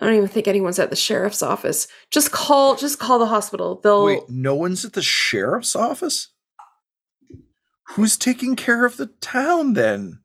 I 0.00 0.06
don't 0.06 0.14
even 0.14 0.28
think 0.28 0.48
anyone's 0.48 0.78
at 0.78 0.88
the 0.88 0.96
sheriff's 0.96 1.42
office. 1.42 1.88
Just 2.10 2.30
call. 2.30 2.76
Just 2.76 3.00
call 3.00 3.18
the 3.18 3.26
hospital. 3.26 3.80
They'll. 3.82 4.04
Wait, 4.04 4.22
no 4.28 4.54
one's 4.54 4.84
at 4.84 4.92
the 4.92 5.02
sheriff's 5.02 5.74
office? 5.74 6.28
Who's 7.94 8.16
taking 8.16 8.54
care 8.54 8.86
of 8.86 8.96
the 8.96 9.06
town 9.06 9.72
then? 9.72 10.20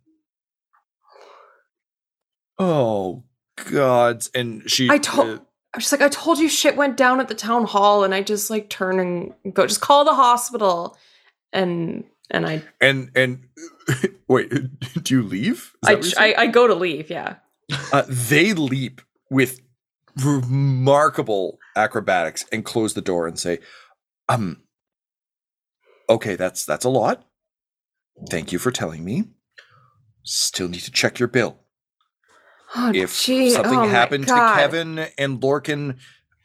Oh, 2.58 3.24
gods. 3.72 4.30
And 4.34 4.70
she. 4.70 4.90
I 4.90 4.98
told. 4.98 5.28
uh, 5.28 5.40
I'm 5.74 5.82
just 5.82 5.92
like 5.92 6.02
I 6.02 6.10
told 6.10 6.38
you, 6.38 6.48
shit 6.48 6.78
went 6.78 6.96
down 6.96 7.20
at 7.20 7.28
the 7.28 7.36
town 7.36 7.66
hall, 7.66 8.04
and 8.04 8.14
I 8.14 8.22
just 8.22 8.50
like 8.50 8.70
turn 8.70 9.00
and 9.00 9.54
go. 9.54 9.68
Just 9.68 9.82
call 9.82 10.06
the 10.06 10.14
hospital, 10.14 10.98
and 11.52 12.06
and 12.32 12.48
I 12.48 12.64
and, 12.80 13.12
and, 13.16 13.44
wait, 14.28 14.50
do 15.04 15.16
you 15.16 15.24
leave? 15.24 15.76
I, 15.86 16.02
I? 16.18 16.36
I 16.38 16.48
go 16.48 16.68
to 16.68 16.76
leave. 16.76 17.10
Yeah. 17.10 17.36
uh, 17.92 18.04
they 18.08 18.54
leap 18.54 19.02
with 19.30 19.60
remarkable 20.24 21.60
acrobatics 21.76 22.46
and 22.52 22.64
close 22.64 22.94
the 22.94 23.02
door 23.02 23.28
and 23.28 23.38
say, 23.38 23.60
um, 24.30 24.62
okay, 26.10 26.36
that's, 26.36 26.66
that's 26.66 26.86
a 26.86 26.90
lot. 26.90 27.26
Thank 28.30 28.52
you 28.52 28.60
for 28.60 28.72
telling 28.72 29.04
me. 29.04 29.26
Still 30.24 30.70
need 30.70 30.82
to 30.82 30.92
check 30.92 31.20
your 31.20 31.28
bill. 31.28 31.60
Oh, 32.76 32.92
if 32.94 33.22
gee, 33.22 33.52
something 33.52 33.80
oh 33.80 33.88
happened 33.88 34.28
to 34.28 34.34
Kevin 34.34 35.00
and 35.18 35.40
Lorcan, 35.40 35.98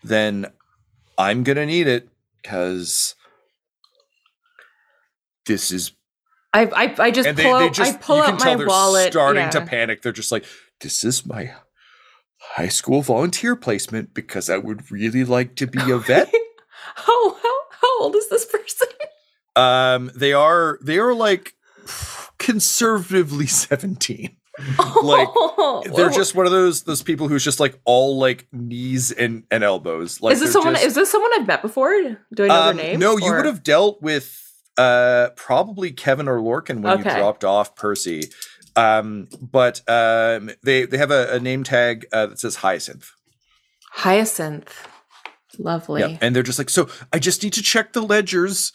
then 0.02 0.46
I'm 1.18 1.42
gonna 1.42 1.66
need 1.66 1.87
it 1.87 2.09
because 2.42 3.14
this 5.46 5.70
is. 5.70 5.92
I 6.52 6.64
I, 6.66 6.94
I 6.98 7.11
just 7.11 7.26
pull 7.28 7.35
they, 7.35 7.50
out. 7.50 7.59
they 7.61 7.70
just 7.70 7.94
I 7.94 7.98
pull 7.98 8.20
out 8.20 8.38
my 8.38 8.56
they're 8.56 8.66
wallet. 8.66 9.12
starting 9.12 9.42
yeah. 9.42 9.50
to 9.50 9.61
panic. 9.62 10.02
They're 10.02 10.12
just 10.12 10.33
like, 10.33 10.44
"This 10.80 11.04
is 11.04 11.26
my 11.26 11.54
high 12.38 12.68
school 12.68 13.02
volunteer 13.02 13.56
placement 13.56 14.14
because 14.14 14.48
I 14.50 14.56
would 14.56 14.90
really 14.90 15.24
like 15.24 15.56
to 15.56 15.66
be 15.66 15.90
a 15.90 15.98
vet." 15.98 16.33
how 16.94 17.35
how 17.35 17.61
how 17.80 18.00
old 18.00 18.16
is 18.16 18.28
this 18.28 18.44
person? 18.44 18.88
um, 19.56 20.11
they 20.14 20.33
are 20.33 20.78
they 20.83 20.98
are 20.98 21.14
like 21.14 21.54
conservatively 22.38 23.46
seventeen. 23.46 24.37
like 25.03 25.29
they're 25.94 26.11
just 26.11 26.35
one 26.35 26.46
of 26.46 26.53
those 26.53 26.83
those 26.83 27.03
people 27.03 27.29
who's 27.29 27.44
just 27.44 27.61
like 27.61 27.79
all 27.85 28.18
like 28.18 28.46
knees 28.53 29.11
and 29.12 29.44
and 29.51 29.64
elbows. 29.64 30.20
Like 30.20 30.35
is 30.35 30.40
this 30.40 30.53
someone? 30.53 30.75
just- 30.75 30.87
is 30.87 30.94
this 30.94 31.11
someone 31.11 31.31
I've 31.35 31.46
met 31.46 31.62
before? 31.62 31.90
Do 32.35 32.44
I 32.44 32.46
know 32.49 32.55
Um, 32.55 32.77
their 32.77 32.87
name? 32.87 32.99
No, 33.01 33.16
you 33.18 33.33
would 33.33 33.44
have 33.46 33.62
dealt 33.62 34.01
with 34.03 34.37
uh 34.79 35.31
probably 35.37 35.90
Kevin 35.92 36.29
or 36.29 36.38
Lorcan 36.40 36.81
when 36.81 36.99
you 36.99 37.05
dropped 37.05 37.44
off 37.44 37.75
Percy. 37.77 38.31
Um, 38.77 39.29
but 39.40 39.81
um, 39.88 40.51
they 40.62 40.85
they 40.87 40.96
have 40.99 41.11
a, 41.11 41.33
a 41.35 41.40
name 41.40 41.64
tag 41.64 42.07
uh, 42.12 42.27
that 42.27 42.38
says 42.38 42.57
Hyacinth. 42.57 43.11
Hyacinth. 43.92 44.88
Lovely. 45.59 46.01
Yeah, 46.03 46.16
and 46.20 46.35
they're 46.35 46.44
just 46.44 46.59
like, 46.59 46.70
so 46.70 46.88
I 47.12 47.18
just 47.18 47.42
need 47.42 47.53
to 47.55 47.62
check 47.62 47.92
the 47.92 48.01
ledgers. 48.01 48.73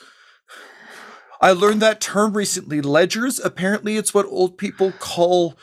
I 1.42 1.52
learned 1.52 1.82
that 1.82 2.02
term 2.02 2.36
recently. 2.36 2.82
Ledgers. 2.82 3.40
Apparently, 3.40 3.96
it's 3.98 4.14
what 4.14 4.26
old 4.28 4.58
people 4.58 4.92
call 5.00 5.56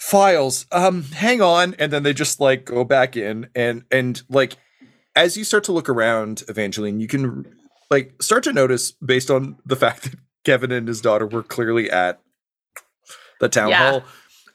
files. 0.00 0.66
Um, 0.72 1.02
hang 1.04 1.40
on, 1.40 1.74
and 1.78 1.92
then 1.92 2.02
they 2.02 2.12
just 2.12 2.40
like 2.40 2.64
go 2.64 2.82
back 2.84 3.16
in 3.16 3.48
and 3.54 3.84
and 3.90 4.20
like 4.28 4.56
as 5.14 5.36
you 5.36 5.44
start 5.44 5.64
to 5.64 5.72
look 5.72 5.88
around, 5.88 6.42
Evangeline, 6.48 7.00
you 7.00 7.06
can 7.06 7.44
like 7.90 8.20
start 8.22 8.42
to 8.44 8.52
notice 8.52 8.92
based 8.92 9.30
on 9.30 9.56
the 9.66 9.76
fact 9.76 10.02
that 10.04 10.14
Kevin 10.44 10.72
and 10.72 10.88
his 10.88 11.00
daughter 11.00 11.26
were 11.26 11.42
clearly 11.42 11.90
at 11.90 12.20
the 13.40 13.48
town 13.48 13.68
Yeah. 13.70 13.90
hall. 13.90 14.02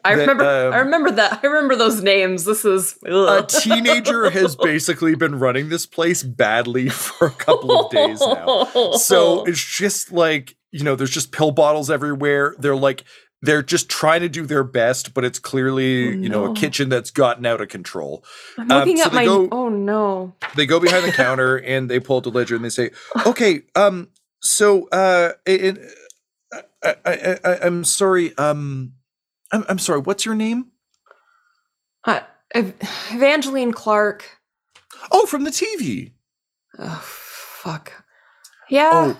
I 0.03 0.13
that, 0.15 0.21
remember. 0.21 0.43
um, 0.67 0.73
I 0.73 0.77
remember 0.77 1.11
that. 1.11 1.39
I 1.43 1.47
remember 1.47 1.75
those 1.75 2.03
names. 2.03 2.45
This 2.45 2.63
is 2.63 2.95
a 3.05 3.43
teenager 3.47 4.29
has 4.29 4.55
basically 4.55 5.15
been 5.15 5.39
running 5.39 5.69
this 5.69 5.87
place 5.87 6.21
badly 6.21 6.89
for 6.89 7.27
a 7.27 7.31
couple 7.31 7.71
of 7.85 7.91
days 7.91 8.19
now. 8.21 8.65
So 8.97 9.43
it's 9.47 9.63
just 9.63 10.11
like, 10.11 10.55
you 10.71 10.83
know, 10.83 10.95
there's 10.95 11.09
just 11.09 11.31
pill 11.31 11.49
bottles 11.51 11.89
everywhere. 11.89 12.55
They're 12.59 12.75
like, 12.75 13.03
they're 13.45 13.63
just 13.63 13.89
trying 13.89 14.21
to 14.21 14.29
do 14.29 14.45
their 14.45 14.63
best, 14.63 15.13
but 15.13 15.23
it's 15.23 15.39
clearly, 15.39 16.07
Oh, 16.07 16.11
you 16.11 16.29
know, 16.29 16.51
a 16.51 16.53
kitchen 16.55 16.89
that's 16.89 17.11
gotten 17.11 17.45
out 17.45 17.61
of 17.61 17.69
control. 17.69 18.23
I'm 18.57 18.71
um, 18.71 18.79
looking 18.79 18.97
so 18.97 19.05
at 19.05 19.13
my. 19.13 19.25
go- 19.25 19.49
oh 19.51 19.69
no. 19.69 20.33
They 20.55 20.65
go 20.65 20.79
behind 20.79 21.05
the 21.05 21.11
counter 21.11 21.57
and 21.65 21.89
they 21.89 21.99
pull 21.99 22.17
out 22.17 22.23
the 22.23 22.31
ledger 22.31 22.55
and 22.55 22.63
they 22.65 22.69
say, 22.69 22.91
okay, 23.25 23.61
um, 23.75 24.09
so, 24.41 24.87
uh, 24.89 25.31
it, 25.45 25.79
I, 26.83 26.95
I, 27.05 27.39
I, 27.43 27.57
I'm 27.63 27.83
sorry, 27.83 28.37
um, 28.37 28.93
I'm, 29.51 29.65
I'm 29.69 29.79
sorry, 29.79 29.99
what's 29.99 30.25
your 30.25 30.35
name? 30.35 30.71
Uh, 32.03 32.21
Evangeline 32.53 33.71
Clark. 33.73 34.39
Oh, 35.11 35.25
from 35.25 35.43
the 35.43 35.51
TV. 35.51 36.11
Oh 36.77 37.01
fuck. 37.03 38.03
Yeah. 38.69 38.91
Oh, 38.93 39.17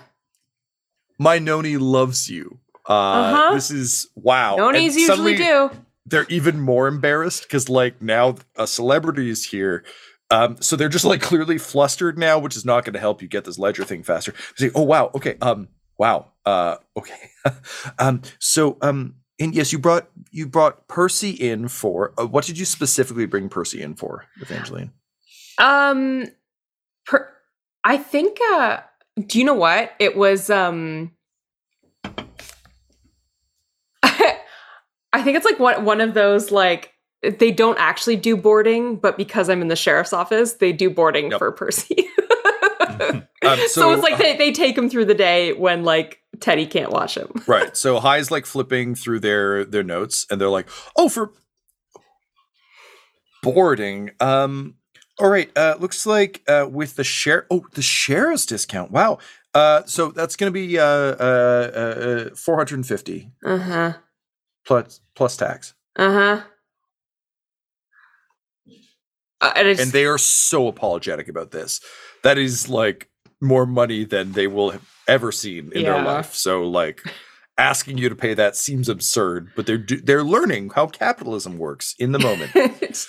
my 1.18 1.38
Noni 1.38 1.76
loves 1.76 2.28
you. 2.28 2.60
Uh, 2.88 2.92
Uh-huh. 2.92 3.54
This 3.54 3.70
is 3.70 4.08
wow. 4.14 4.56
Nonies 4.56 4.94
usually 4.96 5.36
do. 5.36 5.70
They're 6.04 6.26
even 6.28 6.60
more 6.60 6.86
embarrassed 6.86 7.42
because, 7.42 7.68
like, 7.68 8.00
now 8.00 8.36
a 8.56 8.66
celebrity 8.66 9.28
is 9.28 9.44
here. 9.44 9.84
Um, 10.30 10.56
so 10.60 10.76
they're 10.76 10.88
just 10.88 11.04
like 11.04 11.20
clearly 11.20 11.58
flustered 11.58 12.18
now, 12.18 12.38
which 12.38 12.56
is 12.56 12.64
not 12.64 12.84
going 12.84 12.94
to 12.94 13.00
help 13.00 13.22
you 13.22 13.28
get 13.28 13.44
this 13.44 13.58
ledger 13.58 13.84
thing 13.84 14.02
faster. 14.02 14.34
Say, 14.56 14.70
"Oh 14.74 14.82
wow, 14.82 15.10
okay, 15.14 15.36
um, 15.40 15.68
wow, 15.98 16.32
uh, 16.44 16.76
okay, 16.96 17.30
um, 17.98 18.22
so 18.40 18.76
um, 18.82 19.14
and 19.38 19.54
yes, 19.54 19.72
you 19.72 19.78
brought 19.78 20.08
you 20.32 20.48
brought 20.48 20.88
Percy 20.88 21.30
in 21.30 21.68
for 21.68 22.12
uh, 22.18 22.26
what 22.26 22.44
did 22.44 22.58
you 22.58 22.64
specifically 22.64 23.26
bring 23.26 23.48
Percy 23.48 23.80
in 23.82 23.94
for, 23.94 24.24
Evangeline? 24.40 24.90
Um, 25.58 26.24
per, 27.06 27.28
I 27.84 27.96
think. 27.96 28.38
Uh, 28.52 28.78
do 29.26 29.38
you 29.38 29.44
know 29.44 29.54
what 29.54 29.92
it 30.00 30.16
was? 30.16 30.50
Um, 30.50 31.12
I 35.16 35.22
think 35.22 35.36
it's 35.36 35.46
like 35.46 35.58
one 35.58 35.84
one 35.84 36.00
of 36.02 36.12
those 36.12 36.50
like 36.50 36.92
they 37.22 37.50
don't 37.50 37.78
actually 37.78 38.16
do 38.16 38.36
boarding, 38.36 38.96
but 38.96 39.16
because 39.16 39.48
I'm 39.48 39.62
in 39.62 39.68
the 39.68 39.76
sheriff's 39.76 40.12
office, 40.12 40.54
they 40.54 40.72
do 40.72 40.90
boarding 40.90 41.30
Yep. 41.30 41.38
for 41.38 41.52
Percy. 41.52 42.06
Um, 43.42 43.58
so, 43.58 43.66
so, 43.68 43.92
it's 43.92 44.02
like 44.02 44.18
they, 44.18 44.36
they 44.36 44.50
take 44.50 44.76
him 44.76 44.88
through 44.88 45.04
the 45.04 45.14
day 45.14 45.52
when 45.52 45.84
like 45.84 46.20
Teddy 46.40 46.66
can't 46.66 46.90
watch 46.90 47.16
him. 47.16 47.30
right 47.46 47.76
so 47.76 48.00
high's 48.00 48.30
like 48.30 48.46
flipping 48.46 48.94
through 48.94 49.20
their 49.20 49.64
their 49.64 49.84
notes 49.84 50.26
and 50.30 50.40
they're 50.40 50.48
like 50.48 50.68
oh 50.96 51.08
for 51.08 51.32
boarding 53.42 54.10
um 54.18 54.74
all 55.18 55.28
right 55.28 55.50
uh 55.56 55.76
looks 55.78 56.06
like 56.06 56.42
uh 56.48 56.66
with 56.68 56.96
the 56.96 57.04
share 57.04 57.46
oh 57.50 57.64
the 57.74 57.82
sheriff's 57.82 58.46
discount 58.46 58.90
wow 58.90 59.18
uh 59.54 59.82
so 59.84 60.10
that's 60.10 60.34
gonna 60.34 60.50
be 60.50 60.78
uh 60.78 60.84
uh, 60.84 62.28
uh 62.32 62.34
450 62.34 63.30
Uh 63.44 63.58
huh. 63.58 63.92
Plus 64.66 65.00
plus 65.14 65.36
tax 65.36 65.74
Uh 65.96 66.12
huh. 66.12 66.42
Uh, 69.40 69.52
and, 69.54 69.68
and 69.68 69.92
they 69.92 70.06
are 70.06 70.18
so 70.18 70.66
apologetic 70.66 71.28
about 71.28 71.50
this 71.50 71.80
that 72.22 72.38
is 72.38 72.68
like 72.68 73.08
more 73.40 73.66
money 73.66 74.04
than 74.04 74.32
they 74.32 74.46
will 74.46 74.70
have 74.70 74.88
ever 75.06 75.30
seen 75.30 75.70
in 75.74 75.82
their 75.82 76.02
life 76.02 76.34
so 76.34 76.62
like 76.62 77.02
asking 77.58 77.98
you 77.98 78.08
to 78.08 78.16
pay 78.16 78.32
that 78.32 78.56
seems 78.56 78.88
absurd 78.88 79.50
but 79.54 79.66
they're 79.66 79.76
do- 79.78 80.00
they're 80.00 80.24
learning 80.24 80.70
how 80.70 80.86
capitalism 80.86 81.58
works 81.58 81.94
in 81.98 82.12
the 82.12 82.18
moment 82.18 82.50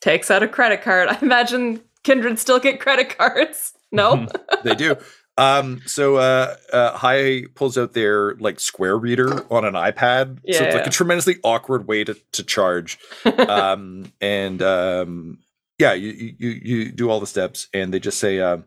takes 0.00 0.30
out 0.30 0.42
a 0.42 0.48
credit 0.48 0.82
card. 0.82 1.08
I 1.08 1.18
imagine 1.22 1.80
Kindred 2.04 2.38
still 2.38 2.60
get 2.60 2.80
credit 2.80 3.16
cards. 3.16 3.72
No. 3.90 4.28
they 4.64 4.74
do. 4.74 4.96
Um, 5.38 5.80
so 5.86 6.16
uh, 6.16 6.56
uh, 6.72 6.96
Hi 6.98 7.44
pulls 7.54 7.78
out 7.78 7.92
their 7.94 8.34
like 8.36 8.58
square 8.60 8.98
reader 8.98 9.46
on 9.50 9.64
an 9.64 9.74
iPad. 9.74 10.38
so 10.40 10.64
it's 10.64 10.74
like 10.74 10.82
Yeah. 10.82 10.88
a 10.88 10.90
tremendously 10.90 11.36
awkward 11.44 11.86
way 11.88 12.04
to, 12.04 12.14
to 12.32 12.42
charge. 12.42 12.98
um, 13.48 14.12
and 14.20 14.60
um, 14.60 15.38
yeah, 15.78 15.92
you, 15.94 16.34
you 16.38 16.48
you 16.50 16.92
do 16.92 17.08
all 17.08 17.20
the 17.20 17.26
steps, 17.26 17.68
and 17.72 17.94
they 17.94 18.00
just 18.00 18.18
say, 18.18 18.40
um, 18.40 18.64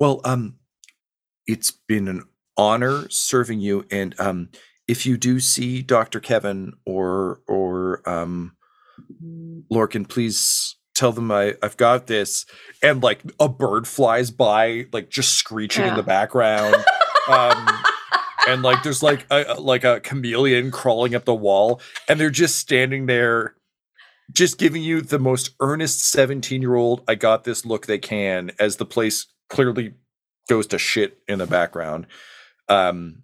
"Well, 0.00 0.22
um, 0.24 0.54
it's 1.46 1.70
been 1.70 2.08
an 2.08 2.22
honor 2.56 3.06
serving 3.10 3.60
you, 3.60 3.84
and 3.90 4.18
um, 4.18 4.48
if 4.88 5.04
you 5.04 5.18
do 5.18 5.40
see 5.40 5.82
Doctor 5.82 6.20
Kevin 6.20 6.72
or 6.86 7.40
or 7.46 8.00
um, 8.08 8.56
Lorcan, 9.70 10.08
please." 10.08 10.76
Tell 10.94 11.12
them 11.12 11.30
I, 11.30 11.54
I've 11.62 11.76
got 11.76 12.06
this, 12.06 12.46
and 12.82 13.02
like 13.02 13.20
a 13.40 13.48
bird 13.48 13.86
flies 13.86 14.30
by, 14.30 14.86
like 14.92 15.10
just 15.10 15.34
screeching 15.34 15.84
in 15.84 15.94
the 15.96 16.02
background. 16.02 16.76
um, 17.28 17.68
and 18.48 18.62
like 18.62 18.82
there's 18.82 19.02
like 19.02 19.26
a 19.30 19.54
like 19.58 19.84
a 19.84 20.00
chameleon 20.00 20.70
crawling 20.70 21.14
up 21.14 21.24
the 21.24 21.34
wall 21.34 21.80
and 22.08 22.20
they're 22.20 22.28
just 22.28 22.58
standing 22.58 23.06
there 23.06 23.54
just 24.32 24.58
giving 24.58 24.82
you 24.82 25.00
the 25.00 25.18
most 25.18 25.50
earnest 25.60 26.06
17 26.10 26.60
year 26.60 26.74
old 26.74 27.02
i 27.08 27.14
got 27.14 27.44
this 27.44 27.64
look 27.64 27.86
they 27.86 27.96
can 27.96 28.50
as 28.58 28.76
the 28.76 28.84
place 28.84 29.28
clearly 29.48 29.94
goes 30.48 30.66
to 30.68 30.78
shit 30.78 31.18
in 31.28 31.38
the 31.38 31.46
background. 31.46 32.06
Um, 32.68 33.22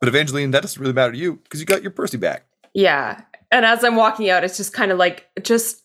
but 0.00 0.08
Evangeline, 0.08 0.50
that 0.50 0.62
doesn't 0.62 0.80
really 0.80 0.92
matter 0.92 1.12
to 1.12 1.18
you 1.18 1.36
because 1.36 1.60
you 1.60 1.66
got 1.66 1.82
your 1.82 1.90
Percy 1.90 2.18
back. 2.18 2.46
Yeah. 2.74 3.22
And 3.50 3.64
as 3.64 3.84
I'm 3.84 3.96
walking 3.96 4.28
out, 4.28 4.44
it's 4.44 4.56
just 4.56 4.72
kind 4.72 4.92
of 4.92 4.98
like, 4.98 5.28
just 5.42 5.82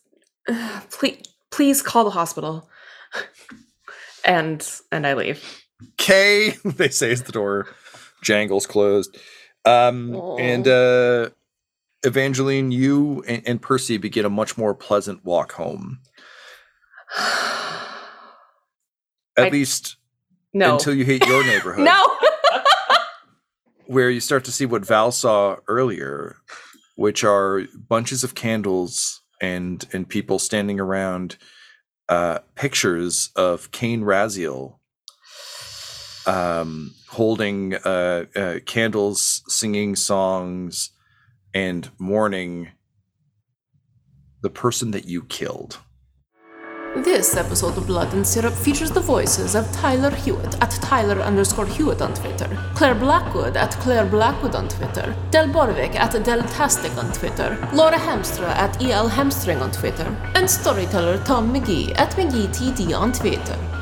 please, 0.90 1.22
please 1.50 1.82
call 1.82 2.04
the 2.04 2.10
hospital. 2.10 2.68
and 4.24 4.66
and 4.90 5.06
I 5.06 5.14
leave. 5.14 5.62
Okay, 6.00 6.50
they 6.64 6.88
say 6.88 7.10
as 7.12 7.22
the 7.22 7.32
door 7.32 7.66
jangles 8.22 8.66
closed. 8.66 9.16
Um, 9.64 10.14
and 10.38 10.66
uh, 10.66 11.30
Evangeline, 12.04 12.72
you 12.72 13.22
and, 13.28 13.42
and 13.46 13.62
Percy 13.62 13.96
begin 13.96 14.24
a 14.24 14.30
much 14.30 14.56
more 14.58 14.74
pleasant 14.74 15.24
walk 15.24 15.52
home. 15.52 16.00
At 19.36 19.46
I- 19.46 19.48
least 19.50 19.96
No. 20.52 20.74
until 20.74 20.94
you 20.94 21.04
hit 21.04 21.26
your 21.26 21.44
neighborhood. 21.46 21.84
no. 21.84 21.98
where 23.86 24.10
you 24.10 24.20
start 24.20 24.44
to 24.44 24.52
see 24.52 24.66
what 24.66 24.84
Val 24.86 25.10
saw 25.12 25.56
earlier, 25.68 26.36
which 26.96 27.24
are 27.24 27.62
bunches 27.88 28.24
of 28.24 28.34
candles 28.34 29.21
and 29.42 29.86
and 29.92 30.08
people 30.08 30.38
standing 30.38 30.80
around 30.80 31.36
uh, 32.08 32.38
pictures 32.54 33.30
of 33.36 33.70
Cain 33.72 34.02
Raziel 34.02 34.78
um, 36.26 36.94
holding 37.08 37.74
uh, 37.74 38.24
uh, 38.34 38.58
candles, 38.64 39.42
singing 39.48 39.96
songs, 39.96 40.90
and 41.54 41.90
mourning 41.98 42.70
the 44.40 44.50
person 44.50 44.90
that 44.92 45.06
you 45.06 45.22
killed. 45.22 45.78
This 46.96 47.36
episode 47.38 47.78
of 47.78 47.86
Blood 47.86 48.12
and 48.12 48.26
Syrup 48.26 48.52
features 48.52 48.90
the 48.90 49.00
voices 49.00 49.54
of 49.54 49.70
Tyler 49.72 50.10
Hewitt 50.10 50.62
at 50.62 50.72
Tyler 50.72 51.22
underscore 51.22 51.64
Hewitt 51.64 52.02
on 52.02 52.12
Twitter, 52.12 52.46
Claire 52.74 52.94
Blackwood 52.94 53.56
at 53.56 53.70
Claire 53.80 54.04
Blackwood 54.04 54.54
on 54.54 54.68
Twitter, 54.68 55.16
Del 55.30 55.48
Borvik 55.48 55.94
at 55.94 56.12
Deltastic 56.12 56.94
on 56.98 57.10
Twitter, 57.14 57.56
Laura 57.72 57.96
Hamstra 57.96 58.48
at 58.48 58.82
EL 58.82 59.08
Hamstring 59.08 59.62
on 59.62 59.72
Twitter, 59.72 60.14
and 60.34 60.48
storyteller 60.48 61.16
Tom 61.24 61.50
McGee 61.50 61.98
at 61.98 62.10
McGeeTD 62.10 62.94
on 62.94 63.10
Twitter. 63.10 63.81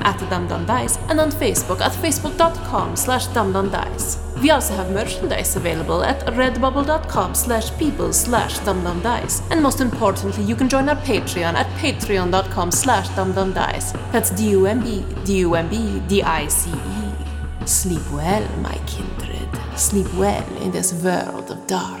at 0.03 0.17
dumbdumbdice, 0.17 0.97
and 1.09 1.19
on 1.19 1.31
Facebook 1.31 1.81
at 1.81 1.91
facebook.com 1.91 2.95
slash 2.95 3.27
dumbdumbdice. 3.27 4.31
We 4.41 4.49
also 4.49 4.73
have 4.75 4.91
merchandise 4.91 5.55
available 5.55 6.03
at 6.03 6.25
redbubble.com 6.25 7.35
slash 7.35 7.77
people 7.77 8.11
slash 8.11 8.57
dumbdumbdice. 8.59 9.49
And 9.51 9.61
most 9.61 9.81
importantly, 9.81 10.43
you 10.43 10.55
can 10.55 10.67
join 10.67 10.89
our 10.89 10.95
Patreon 10.95 11.53
at 11.53 11.67
patreon.com 11.77 12.71
slash 12.71 13.07
dumbdumbdice. 13.09 14.11
That's 14.11 14.31
D-U-M-B, 14.31 15.05
D-U-M-B, 15.25 16.01
D-I-C-E. 16.07 17.67
Sleep 17.67 18.11
well, 18.11 18.47
my 18.57 18.75
kindred. 18.87 19.49
Sleep 19.77 20.11
well 20.15 20.57
in 20.57 20.71
this 20.71 20.91
world 21.03 21.51
of 21.51 21.67
darkness. 21.67 22.00